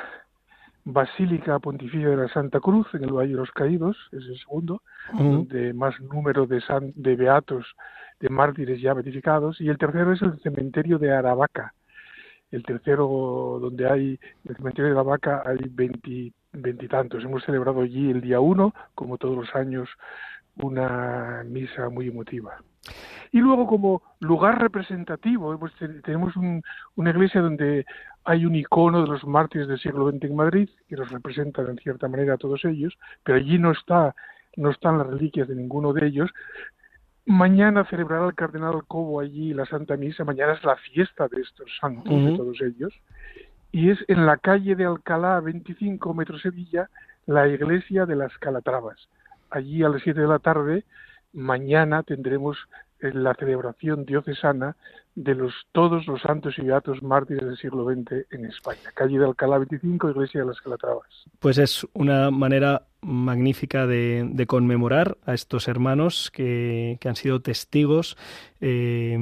[0.89, 4.81] Basílica Pontificia de la Santa Cruz, en el Valle de los Caídos, es el segundo,
[5.11, 6.63] donde más número de,
[6.95, 7.65] de beatos,
[8.21, 9.59] de mártires ya beatificados.
[9.59, 11.73] Y el tercero es el cementerio de Aravaca,
[12.51, 15.57] el tercero donde hay, el cementerio de la vaca, hay
[16.53, 17.21] veintitantos.
[17.21, 19.89] Hemos celebrado allí el día uno, como todos los años,
[20.61, 22.61] una misa muy emotiva.
[23.31, 25.57] Y luego como lugar representativo,
[26.03, 26.33] tenemos
[26.95, 27.85] una iglesia donde
[28.23, 31.77] hay un icono de los mártires del siglo XX en Madrid, que los representa en
[31.77, 34.15] cierta manera a todos ellos, pero allí no está
[34.55, 36.31] no están las reliquias de ninguno de ellos,
[37.27, 40.23] Mañana celebrará el cardenal Cobo allí la Santa Misa.
[40.23, 42.93] Mañana es la fiesta de estos santos, de todos ellos.
[43.73, 46.89] Y es en la calle de Alcalá, 25 metros Sevilla,
[47.25, 49.09] la iglesia de las Calatravas.
[49.49, 50.85] Allí a las 7 de la tarde,
[51.33, 52.57] mañana tendremos
[52.99, 54.75] eh, la celebración diocesana
[55.17, 58.91] de los todos los santos y beatos mártires del siglo XX en España.
[58.93, 61.07] Calle de Alcalá 25, Iglesia de las Calatravas.
[61.39, 68.17] Pues es una manera magnífica de, conmemorar a estos hermanos que, han sido testigos
[68.59, 69.15] eh,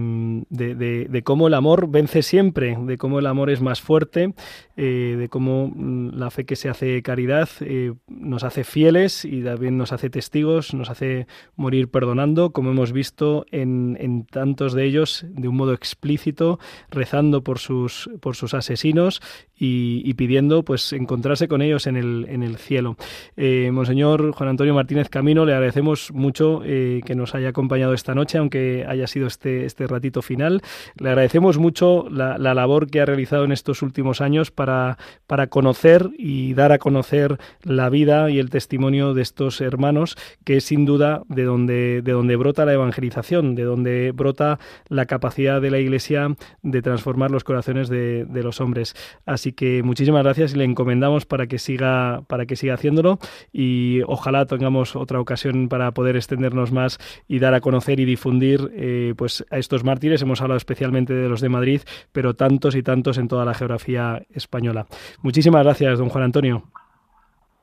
[0.49, 4.33] de, cómo el amor vence siempre, de cómo el amor es más fuerte,
[4.77, 9.77] eh, de cómo la fe que se hace caridad eh, nos hace fieles y también
[9.77, 15.47] nos hace testigos, nos hace morir perdonando, como hemos visto en, tantos de ellos de
[15.47, 16.59] un modo explícito,
[16.89, 19.21] rezando por sus, por sus asesinos
[19.57, 22.97] y, pidiendo pues encontrarse con ellos en el, en el cielo.
[23.37, 28.15] Eh, Monseñor Juan Antonio Martínez Camino, le agradecemos mucho eh, que nos haya acompañado esta
[28.15, 30.61] noche, aunque haya sido este, este ratito final.
[30.99, 36.09] Le agradecemos mucho la, labor que ha realizado en estos últimos años para, para conocer
[36.17, 40.85] y dar a conocer la vida y el testimonio de estos hermanos, que es sin
[40.85, 45.74] duda de donde, de donde brota la evangelización, de donde brota la capacidad de la
[45.79, 48.95] Iglesia de transformar los corazones de, de los hombres.
[49.25, 53.19] Así que muchísimas gracias y le encomendamos para que siga, para que siga haciéndolo
[53.51, 58.71] y ojalá tengamos otra ocasión para poder extendernos más y dar a conocer y difundir
[58.73, 60.21] eh, pues a estos mártires.
[60.21, 64.21] Hemos hablado especialmente de los de Madrid, pero tantos y tantos en toda la geografía
[64.33, 64.85] española.
[65.21, 66.63] Muchísimas gracias, don Juan Antonio.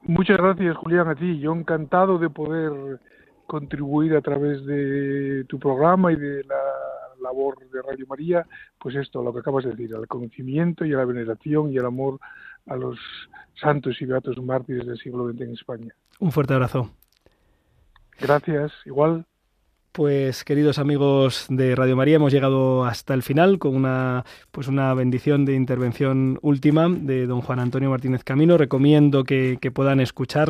[0.02, 1.38] Muchas gracias, Julián, a ti.
[1.38, 3.00] Yo encantado de poder
[3.46, 6.54] contribuir a través de tu programa y de la
[7.23, 8.47] labor de Radio María,
[8.79, 11.87] pues esto, lo que acabas de decir, al conocimiento y a la veneración y al
[11.87, 12.18] amor
[12.66, 12.99] a los
[13.55, 15.95] santos y beatos mártires del siglo XX en España.
[16.20, 16.91] Un fuerte abrazo.
[18.18, 19.27] Gracias, igual.
[19.93, 24.95] Pues queridos amigos de Radio María, hemos llegado hasta el final con una pues una
[24.95, 28.57] bendición de intervención última de don Juan Antonio Martínez Camino.
[28.57, 30.49] Recomiendo que, puedan escuchar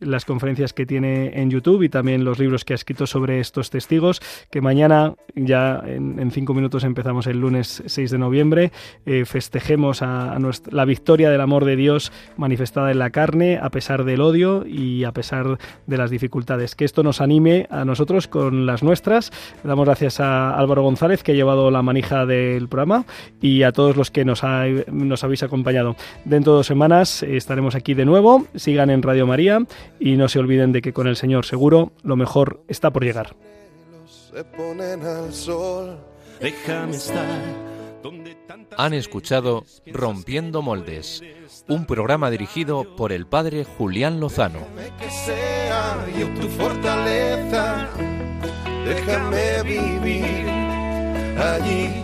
[0.00, 3.68] las conferencias que tiene en YouTube y también los libros que ha escrito sobre estos
[3.68, 8.72] testigos, que mañana, ya en, cinco minutos empezamos el lunes 6 de noviembre,
[9.04, 10.38] eh, festejemos a,
[10.70, 15.04] la victoria del amor de Dios manifestada en la carne, a pesar del odio y
[15.04, 16.74] a pesar de las dificultades.
[16.74, 19.30] Que esto nos anime a nosotros con las nuestras.
[19.62, 23.04] damos gracias a Álvaro González, que ha llevado la manija del programa,
[23.40, 24.42] y a todos los que nos,
[24.90, 25.96] nos habéis acompañado.
[26.24, 28.46] Dentro de dos semanas estaremos aquí de nuevo.
[28.54, 29.60] Sigan en Radio María
[29.98, 33.34] y no se olviden de que con el Señor seguro lo mejor está por llegar.
[38.76, 41.22] Han escuchado Rompiendo Moldes,
[41.66, 44.60] un programa dirigido por el padre Julián Lozano.
[48.88, 50.48] Déjame vivir
[51.38, 52.02] allí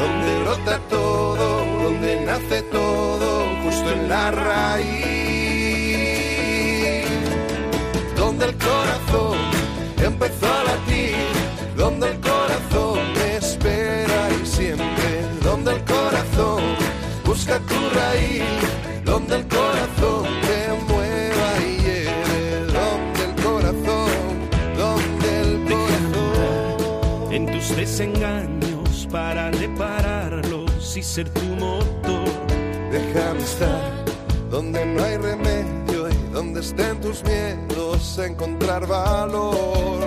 [0.00, 4.96] donde brota todo, donde nace todo, justo en la raíz,
[8.16, 9.38] donde el corazón
[9.96, 11.16] empezó a latir,
[11.74, 12.98] donde el corazón
[13.38, 15.08] espera y siempre,
[15.42, 16.62] donde el corazón
[17.24, 18.42] busca tu raíz,
[27.86, 32.28] desengaños para repararlos y ser tu motor.
[32.90, 34.04] Déjame estar
[34.50, 40.00] donde no hay remedio y donde estén tus miedos, encontrar valor